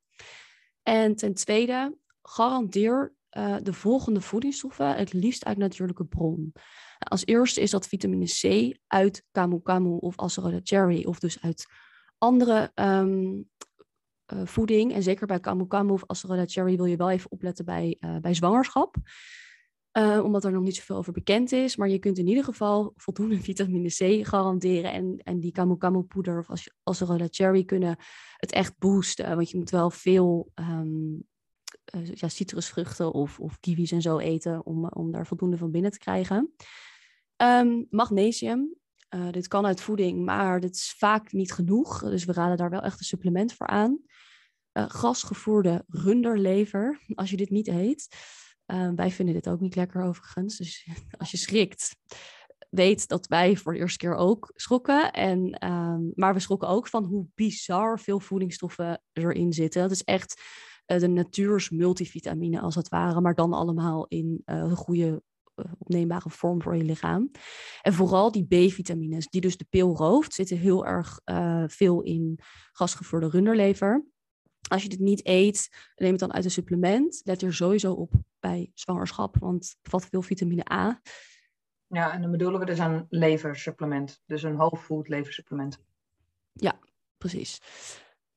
En 0.82 1.16
ten 1.16 1.34
tweede, 1.34 1.96
garandeer 2.22 3.14
uh, 3.38 3.56
de 3.62 3.72
volgende 3.72 4.20
voedingsstoffen 4.20 4.96
het 4.96 5.12
liefst 5.12 5.44
uit 5.44 5.58
natuurlijke 5.58 6.04
bron. 6.04 6.52
Als 6.98 7.26
eerste 7.26 7.60
is 7.60 7.70
dat 7.70 7.88
vitamine 7.88 8.26
C 8.26 8.76
uit 8.86 9.24
camu 9.32 9.60
camu 9.62 9.96
of 9.96 10.18
acerola 10.18 10.60
cherry, 10.62 11.04
of 11.04 11.18
dus 11.18 11.42
uit 11.42 11.66
andere 12.18 12.72
um, 12.74 13.48
uh, 14.32 14.40
voeding. 14.44 14.92
En 14.92 15.02
zeker 15.02 15.26
bij 15.26 15.40
camu 15.40 15.66
camu 15.66 15.92
of 15.92 16.04
acerola 16.06 16.44
cherry 16.46 16.76
wil 16.76 16.84
je 16.84 16.96
wel 16.96 17.10
even 17.10 17.30
opletten 17.30 17.64
bij, 17.64 17.96
uh, 18.00 18.16
bij 18.16 18.34
zwangerschap. 18.34 18.96
Uh, 19.98 20.20
omdat 20.24 20.44
er 20.44 20.52
nog 20.52 20.62
niet 20.62 20.76
zoveel 20.76 20.96
over 20.96 21.12
bekend 21.12 21.52
is. 21.52 21.76
Maar 21.76 21.88
je 21.88 21.98
kunt 21.98 22.18
in 22.18 22.26
ieder 22.26 22.44
geval 22.44 22.92
voldoende 22.96 23.40
vitamine 23.50 23.88
C 23.88 24.26
garanderen. 24.26 24.92
En, 24.92 25.20
en 25.24 25.40
die 25.40 25.52
camu 25.52 25.76
camu 25.76 26.02
poeder 26.02 26.38
of 26.38 26.50
als 26.50 26.70
acerola 26.82 27.26
cherry 27.30 27.64
kunnen 27.64 27.96
het 28.36 28.52
echt 28.52 28.78
boosten. 28.78 29.36
Want 29.36 29.50
je 29.50 29.56
moet 29.56 29.70
wel 29.70 29.90
veel 29.90 30.50
uh, 30.54 32.06
ja, 32.14 32.28
citrusvruchten 32.28 33.12
of, 33.12 33.40
of 33.40 33.60
kiwis 33.60 33.92
en 33.92 34.02
zo 34.02 34.18
eten 34.18 34.66
om, 34.66 34.88
om 34.88 35.10
daar 35.10 35.26
voldoende 35.26 35.56
van 35.56 35.70
binnen 35.70 35.90
te 35.90 35.98
krijgen. 35.98 36.54
Um, 37.36 37.86
magnesium. 37.90 38.74
Uh, 39.14 39.30
dit 39.30 39.48
kan 39.48 39.66
uit 39.66 39.80
voeding, 39.80 40.24
maar 40.24 40.60
dit 40.60 40.74
is 40.74 40.94
vaak 40.98 41.32
niet 41.32 41.52
genoeg. 41.52 42.00
Dus 42.00 42.24
we 42.24 42.32
raden 42.32 42.56
daar 42.56 42.70
wel 42.70 42.82
echt 42.82 42.98
een 42.98 43.04
supplement 43.04 43.52
voor 43.52 43.66
aan. 43.66 43.98
Uh, 44.72 44.84
gasgevoerde 44.88 45.84
runderlever, 45.88 47.00
als 47.14 47.30
je 47.30 47.36
dit 47.36 47.50
niet 47.50 47.68
eet. 47.68 48.08
Uh, 48.66 48.90
wij 48.94 49.10
vinden 49.10 49.34
dit 49.34 49.48
ook 49.48 49.60
niet 49.60 49.74
lekker 49.74 50.02
overigens. 50.02 50.56
Dus 50.56 50.88
als 51.18 51.30
je 51.30 51.36
schrikt, 51.36 51.96
weet 52.70 53.08
dat 53.08 53.26
wij 53.26 53.56
voor 53.56 53.72
de 53.72 53.78
eerste 53.78 53.98
keer 53.98 54.14
ook 54.14 54.50
schrokken. 54.54 55.12
En, 55.12 55.68
um, 55.70 56.12
maar 56.14 56.34
we 56.34 56.40
schrokken 56.40 56.68
ook 56.68 56.88
van 56.88 57.04
hoe 57.04 57.26
bizar 57.34 58.00
veel 58.00 58.20
voedingsstoffen 58.20 59.02
erin 59.12 59.52
zitten. 59.52 59.82
Dat 59.82 59.90
is 59.90 60.04
echt 60.04 60.42
uh, 60.86 60.98
de 60.98 61.08
natuurs 61.08 61.70
multivitamine 61.70 62.60
als 62.60 62.74
het 62.74 62.88
ware, 62.88 63.20
maar 63.20 63.34
dan 63.34 63.52
allemaal 63.52 64.06
in 64.06 64.42
uh, 64.46 64.72
goede 64.72 65.22
opneembare 65.78 66.30
vorm 66.30 66.62
voor 66.62 66.76
je 66.76 66.84
lichaam. 66.84 67.30
En 67.82 67.92
vooral 67.92 68.32
die 68.32 68.46
B-vitamines, 68.46 69.26
die 69.26 69.40
dus 69.40 69.56
de 69.56 69.66
pil 69.68 69.96
rooft, 69.96 70.34
zitten 70.34 70.58
heel 70.58 70.86
erg 70.86 71.20
uh, 71.24 71.64
veel 71.66 72.02
in 72.02 72.38
gasgevoerde 72.72 73.28
runderlever. 73.28 74.04
Als 74.68 74.82
je 74.82 74.88
dit 74.88 74.98
niet 74.98 75.26
eet, 75.26 75.68
neem 75.96 76.10
het 76.10 76.20
dan 76.20 76.32
uit 76.32 76.44
een 76.44 76.50
supplement. 76.50 77.20
Let 77.24 77.42
er 77.42 77.54
sowieso 77.54 77.92
op 77.92 78.12
bij 78.40 78.70
zwangerschap, 78.74 79.36
want 79.38 79.64
het 79.64 79.78
bevat 79.82 80.06
veel 80.06 80.22
vitamine 80.22 80.72
A. 80.72 81.00
Ja, 81.86 82.12
en 82.12 82.22
dan 82.22 82.30
bedoelen 82.30 82.60
we 82.60 82.66
dus 82.66 82.78
een 82.78 83.06
leversupplement. 83.08 84.22
Dus 84.26 84.42
een 84.42 84.56
whole 84.56 84.76
food 84.76 85.08
leversupplement. 85.08 85.78
Ja, 86.52 86.78
precies. 87.18 87.60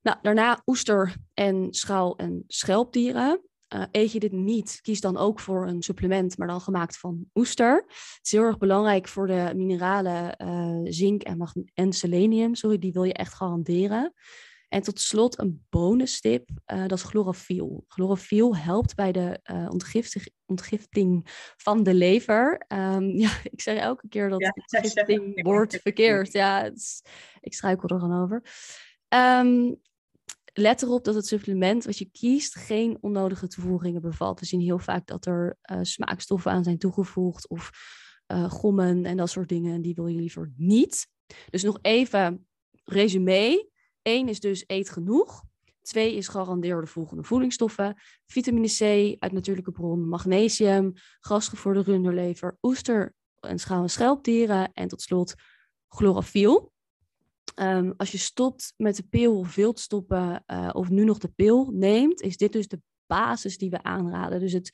Nou, 0.02 0.18
daarna 0.22 0.62
oester 0.66 1.16
en 1.34 1.74
schaal- 1.74 2.18
en 2.18 2.44
schelpdieren. 2.48 3.42
Uh, 3.76 3.84
eet 3.92 4.12
je 4.12 4.20
dit 4.20 4.32
niet, 4.32 4.80
kies 4.82 5.02
dan 5.02 5.18
ook 5.18 5.40
voor 5.40 5.68
een 5.68 5.82
supplement, 5.82 6.38
maar 6.38 6.48
dan 6.48 6.62
gemaakt 6.62 6.98
van 6.98 7.26
oester. 7.34 7.84
Het 7.88 8.20
is 8.22 8.32
heel 8.32 8.44
erg 8.44 8.58
belangrijk 8.58 9.08
voor 9.08 9.28
de 9.28 9.52
mineralen 9.56 10.36
uh, 10.42 10.92
zink 10.92 11.24
en, 11.24 11.70
en 11.74 11.94
selenium. 11.94 12.56
Sorry, 12.56 12.78
die 12.78 12.92
wil 12.92 13.04
je 13.04 13.14
echt 13.14 13.34
garanderen. 13.34 14.14
En 14.68 14.82
tot 14.82 15.00
slot 15.00 15.40
een 15.40 15.66
bonus 15.70 16.22
tip, 16.22 16.50
uh, 16.74 16.80
dat 16.88 16.98
is 16.98 17.04
chlorofiel. 17.04 17.84
Chlorofiel 17.88 18.58
helpt 18.58 18.96
bij 18.96 19.12
de 19.12 19.40
ontgifting 20.46 21.22
van 21.58 21.84
de 21.84 21.94
lever. 21.94 22.66
Um, 22.68 23.10
ja, 23.26 23.30
ik 23.44 23.62
zeg 23.62 23.78
elke 23.78 24.08
keer 24.08 24.30
dat 24.30 24.42
ja, 24.42 24.54
ontgifting 24.56 25.44
wordt 25.44 25.80
verkeerd. 25.82 26.32
Ja, 26.32 26.64
is, 26.64 27.02
ik 27.40 27.54
struikel 27.54 27.90
er 27.90 28.00
gewoon 28.00 28.22
over. 28.22 28.44
Um, 29.10 29.80
let 30.58 30.82
erop 30.82 31.04
dat 31.04 31.15
het 31.15 31.28
supplement 31.28 31.86
wat 31.86 31.98
je 31.98 32.10
kiest 32.12 32.56
geen 32.56 32.98
onnodige 33.02 33.48
toevoegingen 33.48 34.02
bevat. 34.02 34.39
We 34.39 34.46
zien 34.46 34.62
heel 34.62 34.80
vaak 34.80 35.08
dat 35.08 35.26
er 35.26 35.58
uh, 35.72 35.80
smaakstoffen 35.82 36.52
aan 36.52 36.63
zijn 36.63 36.78
toegevoegd 36.78 37.48
of 37.48 37.72
gommen 38.48 39.06
en 39.06 39.17
dat 39.17 39.30
soort 39.30 39.50
dingen. 39.50 39.82
Die 39.82 39.96
wil 39.96 40.08
je 40.08 40.17
liever 40.17 40.52
niet. 40.56 41.08
Dus 41.50 41.63
nog 41.63 41.80
even 41.82 42.48
resume. 42.84 43.70
Eén 44.02 44.28
is 44.28 44.39
dus 44.39 44.63
eet 44.67 44.89
genoeg. 44.89 45.43
Twee 45.82 46.15
is 46.15 46.28
garandeer 46.28 46.82
de 46.82 46.88
volgende 46.88 47.24
voedingsstoffen. 47.24 47.96
Vitamine 48.26 48.67
C 48.67 49.15
uit 49.20 49.32
natuurlijke 49.32 49.72
bron, 49.72 50.08
magnesium, 50.08 50.93
grasgevoerde 51.20 51.82
runderlever, 51.82 52.58
oester 52.62 53.13
en 53.39 53.60
schaal- 53.60 53.82
en 53.82 53.89
schelpdieren. 53.89 54.74
En 54.74 54.88
tot 54.88 55.02
slot 55.02 55.34
chlorofiel. 55.88 56.72
Um, 57.56 57.94
als 57.98 58.12
je 58.12 58.18
stopt 58.18 58.74
met 58.78 58.96
de 58.96 59.04
pil 59.04 59.38
of 59.38 59.56
wilt 59.56 59.80
stoppen 59.80 60.44
uh, 60.48 60.70
of 60.74 60.90
nu 60.90 61.04
nog 61.04 61.18
de 61.18 61.32
pil 61.36 61.72
neemt, 61.74 62.22
is 62.22 62.38
dit 62.38 62.52
dus 62.52 62.68
de 62.68 62.82
basis 63.06 63.58
die 63.58 63.70
we 63.70 63.84
aanraden. 63.84 64.40
Dus 64.40 64.54
het, 64.54 64.72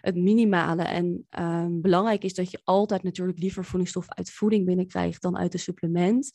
het 0.00 0.16
minimale. 0.16 0.82
En 0.82 1.26
um, 1.38 1.80
belangrijk 1.80 2.24
is 2.24 2.34
dat 2.34 2.50
je 2.50 2.60
altijd 2.64 3.02
natuurlijk 3.02 3.38
liever 3.38 3.64
voedingsstoffen 3.64 4.16
uit 4.16 4.30
voeding 4.30 4.66
binnenkrijgt 4.66 5.22
dan 5.22 5.38
uit 5.38 5.54
een 5.54 5.60
supplement. 5.60 6.30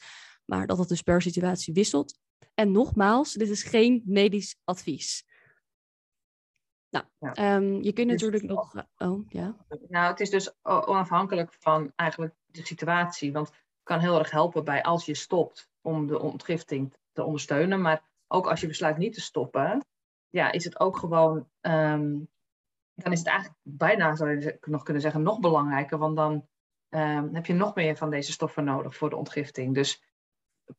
Maar 0.45 0.67
dat 0.67 0.77
het 0.77 0.87
dus 0.87 1.01
per 1.01 1.21
situatie 1.21 1.73
wisselt. 1.73 2.19
En 2.53 2.71
nogmaals, 2.71 3.33
dit 3.33 3.49
is 3.49 3.63
geen 3.63 4.01
medisch 4.05 4.55
advies. 4.63 5.25
Nou, 6.89 7.05
ja. 7.19 7.55
um, 7.55 7.83
je 7.83 7.93
kunt 7.93 8.09
dus 8.09 8.21
natuurlijk 8.21 8.43
nog. 8.43 8.73
Oh, 8.97 9.29
ja. 9.29 9.65
Nou, 9.87 10.07
het 10.09 10.19
is 10.19 10.29
dus 10.29 10.53
onafhankelijk 10.63 11.55
van 11.59 11.91
eigenlijk 11.95 12.35
de 12.45 12.65
situatie. 12.65 13.31
Want 13.31 13.47
het 13.47 13.57
kan 13.83 13.99
heel 13.99 14.19
erg 14.19 14.31
helpen 14.31 14.63
bij 14.63 14.83
als 14.83 15.05
je 15.05 15.15
stopt 15.15 15.69
om 15.87 16.07
de 16.07 16.19
ontgifting 16.19 16.93
te 17.11 17.23
ondersteunen. 17.23 17.81
Maar 17.81 18.03
ook 18.27 18.47
als 18.47 18.61
je 18.61 18.67
besluit 18.67 18.97
niet 18.97 19.13
te 19.13 19.21
stoppen, 19.21 19.85
ja, 20.29 20.51
is 20.51 20.63
het 20.63 20.79
ook 20.79 20.97
gewoon. 20.97 21.37
Um, 21.61 22.29
dan 22.93 23.11
is 23.11 23.19
het 23.19 23.27
eigenlijk 23.27 23.59
bijna, 23.63 24.15
zou 24.15 24.39
je 24.39 24.57
nog 24.61 24.83
kunnen 24.83 25.01
zeggen, 25.01 25.21
nog 25.21 25.39
belangrijker. 25.39 25.97
Want 25.97 26.15
dan 26.15 26.47
um, 26.89 27.35
heb 27.35 27.45
je 27.45 27.53
nog 27.53 27.75
meer 27.75 27.97
van 27.97 28.09
deze 28.09 28.31
stoffen 28.31 28.63
nodig 28.63 28.95
voor 28.95 29.09
de 29.09 29.15
ontgifting. 29.15 29.73
Dus 29.73 30.03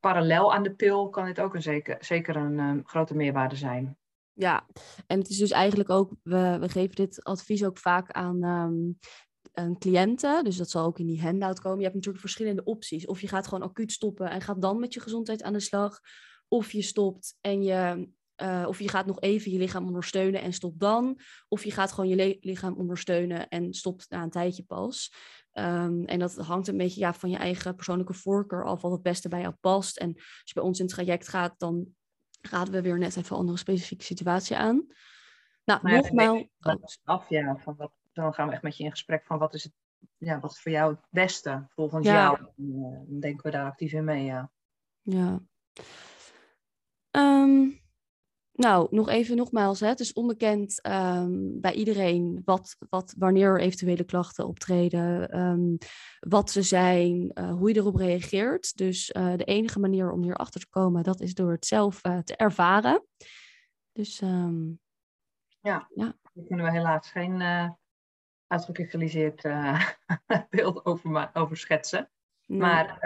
parallel 0.01 0.55
aan 0.55 0.63
de 0.63 0.75
pil 0.75 1.09
kan 1.09 1.25
dit 1.25 1.41
ook 1.41 1.55
een 1.55 1.63
zeker, 1.63 1.97
zeker 2.01 2.37
een 2.37 2.59
um, 2.59 2.87
grote 2.87 3.15
meerwaarde 3.15 3.57
zijn. 3.57 3.99
Ja, 4.33 4.67
en 5.07 5.19
het 5.19 5.29
is 5.29 5.39
dus 5.39 5.51
eigenlijk 5.51 5.91
ook, 5.91 6.13
we, 6.23 6.57
we 6.61 6.69
geven 6.69 6.95
dit 6.95 7.25
advies 7.25 7.65
ook 7.65 7.79
vaak 7.79 8.11
aan, 8.11 8.39
aan 9.59 9.79
cliënten. 9.79 10.45
Dus 10.45 10.57
dat 10.57 10.71
zal 10.71 10.85
ook 10.85 10.99
in 10.99 11.07
die 11.07 11.23
handout 11.23 11.61
komen. 11.61 11.79
Je 11.79 11.85
hebt 11.85 11.95
natuurlijk 11.95 12.25
verschillende 12.25 12.65
opties. 12.65 13.07
Of 13.07 13.21
je 13.21 13.29
gaat 13.29 13.47
gewoon 13.47 13.69
acuut 13.69 13.93
stoppen 13.93 14.31
en 14.31 14.41
gaat 14.41 14.63
dan 14.63 14.81
met 14.81 14.95
je 14.95 15.01
gezondheid 15.01 15.43
aan 15.43 15.53
de 15.53 15.61
slag. 15.61 16.01
Of 16.49 16.73
je 16.73 16.83
stopt 16.83 17.37
en 17.41 17.63
je 17.63 18.09
uh, 18.43 18.65
of 18.69 18.79
je 18.79 18.89
gaat 18.89 19.07
nog 19.07 19.21
even 19.21 19.53
je 19.53 19.59
lichaam 19.59 19.87
ondersteunen 19.87 20.41
en 20.41 20.53
stopt 20.53 20.81
dan. 20.81 21.21
Of 21.49 21.65
je 21.65 21.71
gaat 21.71 21.93
gewoon 21.93 22.09
je 22.09 22.39
lichaam 22.41 22.75
ondersteunen 22.75 23.49
en 23.49 23.75
stopt 23.75 24.11
na 24.11 24.23
een 24.23 24.31
tijdje 24.31 24.63
pas. 24.63 25.13
Um, 25.53 26.05
en 26.05 26.19
dat 26.19 26.37
hangt 26.37 26.69
een 26.69 26.77
beetje 26.77 27.01
ja, 27.01 27.15
van 27.15 27.31
je 27.31 27.37
eigen 27.37 27.75
persoonlijke 27.75 28.15
voorkeur 28.15 28.65
af, 28.65 28.83
wat 28.83 28.93
het 28.93 29.03
beste 29.03 29.29
bij 29.29 29.41
jou 29.41 29.55
past. 29.61 29.97
En 29.97 30.15
als 30.15 30.43
je 30.45 30.55
bij 30.55 30.63
ons 30.63 30.79
in 30.79 30.85
het 30.85 30.95
traject 30.95 31.29
gaat, 31.29 31.55
dan 31.59 31.87
raden 32.41 32.73
we 32.73 32.83
weer 32.83 32.99
net 32.99 33.17
even 33.17 33.33
een 33.33 33.41
andere 33.41 33.59
specifieke 33.59 34.05
situatie 34.05 34.57
aan. 34.57 34.87
Nou, 35.65 35.81
nogmaals. 35.83 36.47
Oh. 36.61 36.75
Af, 37.05 37.29
ja, 37.29 37.57
van 37.57 37.75
wat, 37.77 37.93
dan 38.23 38.35
gaan 38.35 38.47
we 38.47 38.53
echt 38.53 38.63
met 38.63 38.77
je 38.77 38.85
in 38.85 38.91
gesprek 38.91 39.25
van 39.25 39.39
wat 39.39 39.55
is 39.55 39.65
het, 39.65 39.73
ja, 40.17 40.41
wat 40.41 40.51
is 40.51 40.61
voor 40.61 40.73
jou 40.73 40.91
het 40.91 41.07
beste 41.11 41.67
volgens 41.69 42.07
ja. 42.07 42.13
jou. 42.23 42.39
Dan 43.07 43.21
denken 43.21 43.43
we 43.43 43.51
daar 43.51 43.67
actief 43.67 43.93
in 43.93 44.05
mee, 44.05 44.25
ja. 44.25 44.51
Ja. 45.03 45.41
Um, 47.11 47.81
nou, 48.53 48.87
nog 48.91 49.09
even 49.09 49.37
nogmaals, 49.37 49.81
hè, 49.81 49.87
het 49.87 50.01
is 50.01 50.13
onbekend 50.13 50.87
um, 50.87 51.61
bij 51.61 51.73
iedereen 51.73 52.43
wat, 52.45 52.77
wat, 52.89 53.15
wanneer 53.19 53.61
eventuele 53.61 54.05
klachten 54.05 54.47
optreden, 54.47 55.39
um, 55.39 55.79
wat 56.21 56.51
ze 56.51 56.63
zijn, 56.63 57.31
uh, 57.35 57.51
hoe 57.51 57.69
je 57.69 57.77
erop 57.77 57.95
reageert. 57.95 58.77
Dus 58.77 59.11
uh, 59.17 59.37
de 59.37 59.45
enige 59.45 59.79
manier 59.79 60.13
om 60.13 60.23
hierachter 60.23 60.61
te 60.61 60.69
komen, 60.69 61.03
dat 61.03 61.21
is 61.21 61.35
door 61.35 61.51
het 61.51 61.67
zelf 61.67 62.07
uh, 62.07 62.19
te 62.19 62.37
ervaren. 62.37 63.05
Dus 63.93 64.19
ja, 65.61 65.89
ja, 65.95 66.17
daar 66.33 66.45
kunnen 66.47 66.65
we 66.65 66.73
helaas 66.73 67.11
geen 67.11 67.41
uitgekristalliseerd 68.49 69.43
beeld 70.51 70.85
over, 70.85 71.31
over 71.33 71.57
schetsen. 71.57 72.11
Nee. 72.47 72.59
Maar 72.59 72.99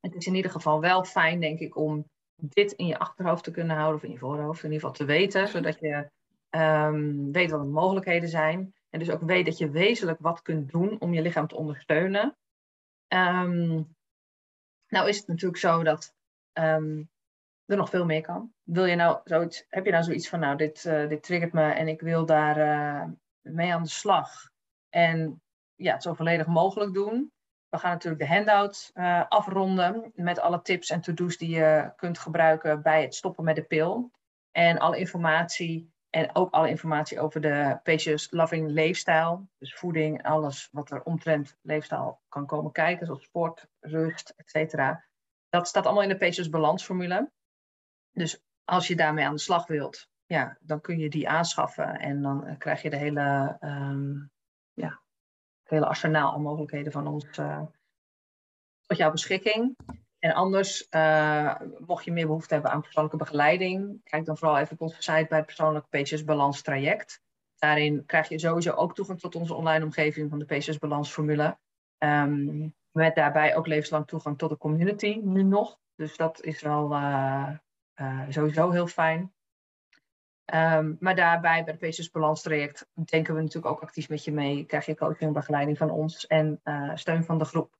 Het 0.00 0.14
is 0.14 0.26
in 0.26 0.34
ieder 0.34 0.50
geval 0.50 0.80
wel 0.80 1.04
fijn, 1.04 1.40
denk 1.40 1.58
ik, 1.58 1.76
om 1.76 2.06
dit 2.36 2.72
in 2.72 2.86
je 2.86 2.98
achterhoofd 2.98 3.44
te 3.44 3.50
kunnen 3.50 3.76
houden, 3.76 3.96
of 3.96 4.04
in 4.04 4.12
je 4.12 4.18
voorhoofd 4.18 4.64
in 4.64 4.72
ieder 4.72 4.88
geval 4.88 5.06
te 5.06 5.12
weten, 5.12 5.48
zodat 5.48 5.78
je 5.80 6.10
um, 6.50 7.32
weet 7.32 7.50
wat 7.50 7.60
de 7.60 7.66
mogelijkheden 7.66 8.28
zijn. 8.28 8.74
En 8.90 8.98
dus 8.98 9.10
ook 9.10 9.22
weet 9.22 9.44
dat 9.44 9.58
je 9.58 9.70
wezenlijk 9.70 10.18
wat 10.20 10.42
kunt 10.42 10.70
doen 10.70 11.00
om 11.00 11.14
je 11.14 11.22
lichaam 11.22 11.46
te 11.46 11.56
ondersteunen. 11.56 12.36
Um, 13.08 13.96
nou 14.88 15.08
is 15.08 15.16
het 15.16 15.26
natuurlijk 15.26 15.60
zo 15.60 15.82
dat 15.82 16.14
um, 16.52 17.10
er 17.64 17.76
nog 17.76 17.90
veel 17.90 18.04
meer 18.04 18.22
kan. 18.22 18.52
Wil 18.62 18.84
je 18.84 18.94
nou 18.96 19.20
zoiets, 19.24 19.64
heb 19.68 19.84
je 19.84 19.90
nou 19.90 20.04
zoiets 20.04 20.28
van, 20.28 20.40
nou, 20.40 20.56
dit, 20.56 20.84
uh, 20.84 21.08
dit 21.08 21.22
triggert 21.22 21.52
me 21.52 21.70
en 21.70 21.88
ik 21.88 22.00
wil 22.00 22.26
daar 22.26 22.58
uh, 22.58 23.12
mee 23.42 23.74
aan 23.74 23.82
de 23.82 23.88
slag. 23.88 24.50
En 24.88 25.42
ja, 25.74 25.92
het 25.92 26.02
zo 26.02 26.14
volledig 26.14 26.46
mogelijk 26.46 26.94
doen. 26.94 27.32
We 27.68 27.78
gaan 27.78 27.90
natuurlijk 27.90 28.22
de 28.22 28.34
handout 28.34 28.90
uh, 28.94 29.24
afronden 29.28 30.12
met 30.14 30.40
alle 30.40 30.62
tips 30.62 30.90
en 30.90 31.00
to-do's 31.00 31.36
die 31.36 31.50
je 31.50 31.92
kunt 31.96 32.18
gebruiken 32.18 32.82
bij 32.82 33.02
het 33.02 33.14
stoppen 33.14 33.44
met 33.44 33.56
de 33.56 33.62
pil. 33.62 34.10
En 34.50 34.78
alle 34.78 34.98
informatie 34.98 35.92
en 36.10 36.34
ook 36.34 36.52
alle 36.52 36.68
informatie 36.68 37.20
over 37.20 37.40
de 37.40 37.78
Patients 37.82 38.30
Loving 38.30 38.70
Leefstijl. 38.70 39.48
Dus 39.58 39.74
voeding, 39.74 40.22
alles 40.22 40.68
wat 40.72 40.90
er 40.90 41.02
omtrent 41.02 41.56
leefstijl 41.62 42.20
kan 42.28 42.46
komen 42.46 42.72
kijken, 42.72 43.06
zoals 43.06 43.22
sport, 43.22 43.66
rust, 43.80 44.34
etc. 44.36 44.74
Dat 45.48 45.68
staat 45.68 45.84
allemaal 45.84 46.02
in 46.02 46.08
de 46.08 46.16
Patients 46.16 46.50
Balansformule. 46.50 47.30
Dus 48.10 48.42
als 48.64 48.86
je 48.86 48.96
daarmee 48.96 49.24
aan 49.24 49.34
de 49.34 49.40
slag 49.40 49.66
wilt, 49.66 50.08
ja, 50.30 50.56
dan 50.60 50.80
kun 50.80 50.98
je 50.98 51.10
die 51.10 51.28
aanschaffen 51.28 51.98
en 51.98 52.22
dan 52.22 52.46
eh, 52.46 52.58
krijg 52.58 52.82
je 52.82 52.90
de 52.90 52.96
hele, 52.96 53.56
um, 53.60 54.30
ja, 54.72 55.00
het 55.62 55.70
hele 55.70 55.86
arsenaal 55.86 56.32
aan 56.32 56.42
mogelijkheden 56.42 56.92
van 56.92 57.06
ons 57.06 57.38
uh, 57.38 57.62
tot 58.86 58.96
jouw 58.96 59.10
beschikking. 59.10 59.76
En 60.18 60.32
anders, 60.32 60.86
uh, 60.90 61.60
mocht 61.78 62.04
je 62.04 62.12
meer 62.12 62.26
behoefte 62.26 62.54
hebben 62.54 62.72
aan 62.72 62.80
persoonlijke 62.80 63.16
begeleiding, 63.16 64.00
kijk 64.04 64.24
dan 64.24 64.38
vooral 64.38 64.58
even 64.58 64.72
op 64.72 64.80
onze 64.80 65.02
site 65.02 65.26
bij 65.28 65.38
het 65.38 65.46
persoonlijk 65.46 65.88
Pages 65.88 66.24
Balans 66.24 66.62
traject. 66.62 67.22
Daarin 67.58 68.06
krijg 68.06 68.28
je 68.28 68.38
sowieso 68.38 68.72
ook 68.72 68.94
toegang 68.94 69.20
tot 69.20 69.34
onze 69.34 69.54
online 69.54 69.84
omgeving 69.84 70.30
van 70.30 70.38
de 70.38 70.44
Pages 70.44 70.78
Balans. 70.78 71.16
Um, 71.16 72.74
met 72.90 73.14
daarbij 73.14 73.56
ook 73.56 73.66
levenslang 73.66 74.06
toegang 74.06 74.38
tot 74.38 74.50
de 74.50 74.56
community, 74.56 75.20
nu 75.22 75.42
nog. 75.42 75.78
Dus 75.94 76.16
dat 76.16 76.42
is 76.42 76.62
wel 76.62 76.92
uh, 76.92 77.50
sowieso 78.28 78.70
heel 78.70 78.86
fijn. 78.86 79.32
Um, 80.54 80.96
maar 81.00 81.16
daarbij 81.16 81.64
bij 81.64 81.72
het 81.72 81.80
Pages 81.80 82.10
Balans 82.10 82.42
traject 82.42 82.86
denken 82.94 83.34
we 83.34 83.40
natuurlijk 83.40 83.74
ook 83.74 83.82
actief 83.82 84.08
met 84.08 84.24
je 84.24 84.32
mee. 84.32 84.64
Krijg 84.64 84.86
je 84.86 84.96
coaching 84.96 85.20
en 85.20 85.32
begeleiding 85.32 85.78
van 85.78 85.90
ons 85.90 86.26
en 86.26 86.60
steun 86.94 87.24
van 87.24 87.38
de 87.38 87.44
groep. 87.44 87.76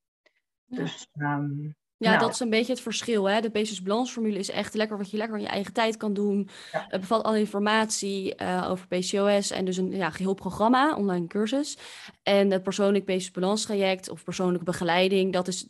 Ja. 0.66 0.76
Dus 0.76 1.08
um, 1.18 1.74
ja, 2.00 2.08
nou. 2.08 2.20
dat 2.20 2.30
is 2.30 2.40
een 2.40 2.50
beetje 2.50 2.72
het 2.72 2.82
verschil. 2.82 3.28
Hè? 3.28 3.40
De 3.40 3.50
Basis 3.50 3.82
Balance 3.82 4.12
formule 4.12 4.38
is 4.38 4.50
echt 4.50 4.74
lekker 4.74 4.96
wat 4.96 5.10
je 5.10 5.16
lekker 5.16 5.36
in 5.36 5.42
je 5.42 5.48
eigen 5.48 5.72
tijd 5.72 5.96
kan 5.96 6.12
doen. 6.12 6.48
Ja. 6.72 6.86
Het 6.88 7.00
bevat 7.00 7.22
alle 7.22 7.38
informatie 7.38 8.42
uh, 8.42 8.66
over 8.70 8.86
PCOS 8.86 9.50
en 9.50 9.64
dus 9.64 9.76
een 9.76 9.90
ja, 9.90 10.10
geheel 10.10 10.34
programma, 10.34 10.96
online 10.96 11.26
cursus. 11.26 11.78
En 12.22 12.50
het 12.50 12.62
persoonlijk 12.62 13.04
Basis 13.04 13.30
Balance 13.30 13.66
traject 13.66 14.10
of 14.10 14.24
persoonlijke 14.24 14.64
begeleiding, 14.64 15.32
dat 15.32 15.48
is 15.48 15.68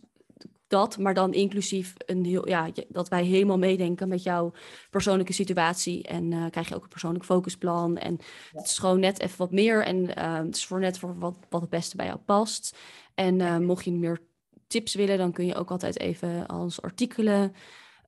dat, 0.71 0.99
maar 0.99 1.15
dan 1.15 1.33
inclusief 1.33 1.95
een 1.97 2.25
heel, 2.25 2.49
ja, 2.49 2.69
dat 2.89 3.09
wij 3.09 3.25
helemaal 3.25 3.59
meedenken 3.59 4.09
met 4.09 4.23
jouw 4.23 4.53
persoonlijke 4.91 5.33
situatie. 5.33 6.03
En 6.03 6.33
uh, 6.33 6.51
krijg 6.51 6.69
je 6.69 6.75
ook 6.75 6.83
een 6.83 6.89
persoonlijk 6.89 7.25
focusplan. 7.25 7.99
En 7.99 8.19
ja. 8.21 8.59
het 8.59 8.67
is 8.67 8.79
gewoon 8.79 9.01
net 9.01 9.21
even 9.21 9.39
wat 9.39 9.51
meer. 9.51 9.85
En 9.85 9.97
uh, 9.97 10.37
het 10.37 10.57
is 10.57 10.67
voor 10.67 10.81
net 10.81 10.99
voor 10.99 11.19
wat, 11.19 11.37
wat 11.49 11.61
het 11.61 11.71
beste 11.71 11.97
bij 11.97 12.07
jou 12.07 12.19
past. 12.19 12.77
En 13.15 13.41
uh, 13.41 13.59
mocht 13.59 13.85
je 13.85 13.93
meer 13.93 14.21
tips 14.67 14.95
willen, 14.95 15.19
dan 15.19 15.33
kun 15.33 15.47
je 15.47 15.55
ook 15.55 15.71
altijd 15.71 15.99
even 15.99 16.47
als 16.47 16.83
artikelen 16.83 17.55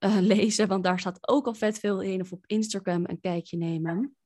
uh, 0.00 0.16
lezen, 0.34 0.68
want 0.68 0.84
daar 0.84 0.98
staat 0.98 1.28
ook 1.28 1.46
al 1.46 1.54
vet 1.54 1.78
veel 1.78 2.00
in. 2.00 2.20
Of 2.20 2.32
op 2.32 2.44
Instagram 2.46 3.04
een 3.06 3.20
kijkje 3.20 3.56
nemen. 3.56 4.16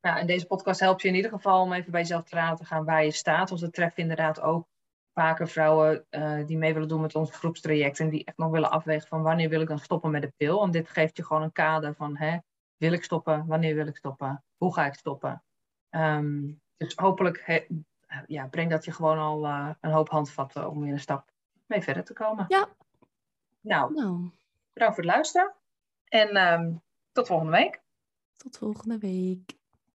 Nou, 0.00 0.18
en 0.18 0.26
deze 0.26 0.46
podcast 0.46 0.80
helpt 0.80 1.02
je 1.02 1.08
in 1.08 1.14
ieder 1.14 1.30
geval 1.30 1.62
om 1.62 1.72
even 1.72 1.92
bij 1.92 2.00
jezelf 2.00 2.24
te 2.24 2.34
raden 2.34 2.56
te 2.56 2.64
gaan 2.64 2.84
waar 2.84 3.04
je 3.04 3.10
staat. 3.10 3.48
Want 3.48 3.60
we 3.60 3.70
treffen 3.70 4.02
inderdaad 4.02 4.40
ook 4.40 4.68
vaker 5.14 5.48
vrouwen 5.48 6.06
uh, 6.10 6.46
die 6.46 6.58
mee 6.58 6.72
willen 6.72 6.88
doen 6.88 7.00
met 7.00 7.14
ons 7.14 7.36
groepstraject. 7.36 8.00
En 8.00 8.08
die 8.08 8.24
echt 8.24 8.36
nog 8.36 8.50
willen 8.50 8.70
afwegen 8.70 9.08
van 9.08 9.22
wanneer 9.22 9.48
wil 9.48 9.60
ik 9.60 9.68
dan 9.68 9.78
stoppen 9.78 10.10
met 10.10 10.22
de 10.22 10.32
pil. 10.36 10.58
Want 10.58 10.72
dit 10.72 10.88
geeft 10.88 11.16
je 11.16 11.24
gewoon 11.24 11.42
een 11.42 11.52
kader 11.52 11.94
van 11.94 12.16
hè, 12.16 12.38
wil 12.76 12.92
ik 12.92 13.04
stoppen, 13.04 13.46
wanneer 13.46 13.74
wil 13.74 13.86
ik 13.86 13.96
stoppen, 13.96 14.44
hoe 14.56 14.74
ga 14.74 14.86
ik 14.86 14.94
stoppen. 14.94 15.42
Um, 15.90 16.60
dus 16.76 16.94
hopelijk 16.94 17.42
he, 17.44 17.66
ja, 18.26 18.46
breng 18.46 18.70
dat 18.70 18.84
je 18.84 18.92
gewoon 18.92 19.18
al 19.18 19.44
uh, 19.44 19.70
een 19.80 19.90
hoop 19.90 20.08
handvatten 20.08 20.70
om 20.70 20.84
in 20.84 20.92
een 20.92 21.00
stap 21.00 21.30
mee 21.66 21.82
verder 21.82 22.04
te 22.04 22.12
komen. 22.12 22.44
Ja. 22.48 22.68
Nou, 23.60 23.94
nou. 23.94 24.30
bedankt 24.72 24.94
voor 24.94 25.04
het 25.04 25.12
luisteren. 25.12 25.54
En 26.04 26.52
um, 26.52 26.82
tot 27.12 27.26
volgende 27.26 27.52
week. 27.52 27.82
Tot 28.36 28.58
volgende 28.58 28.98
week. 28.98 29.60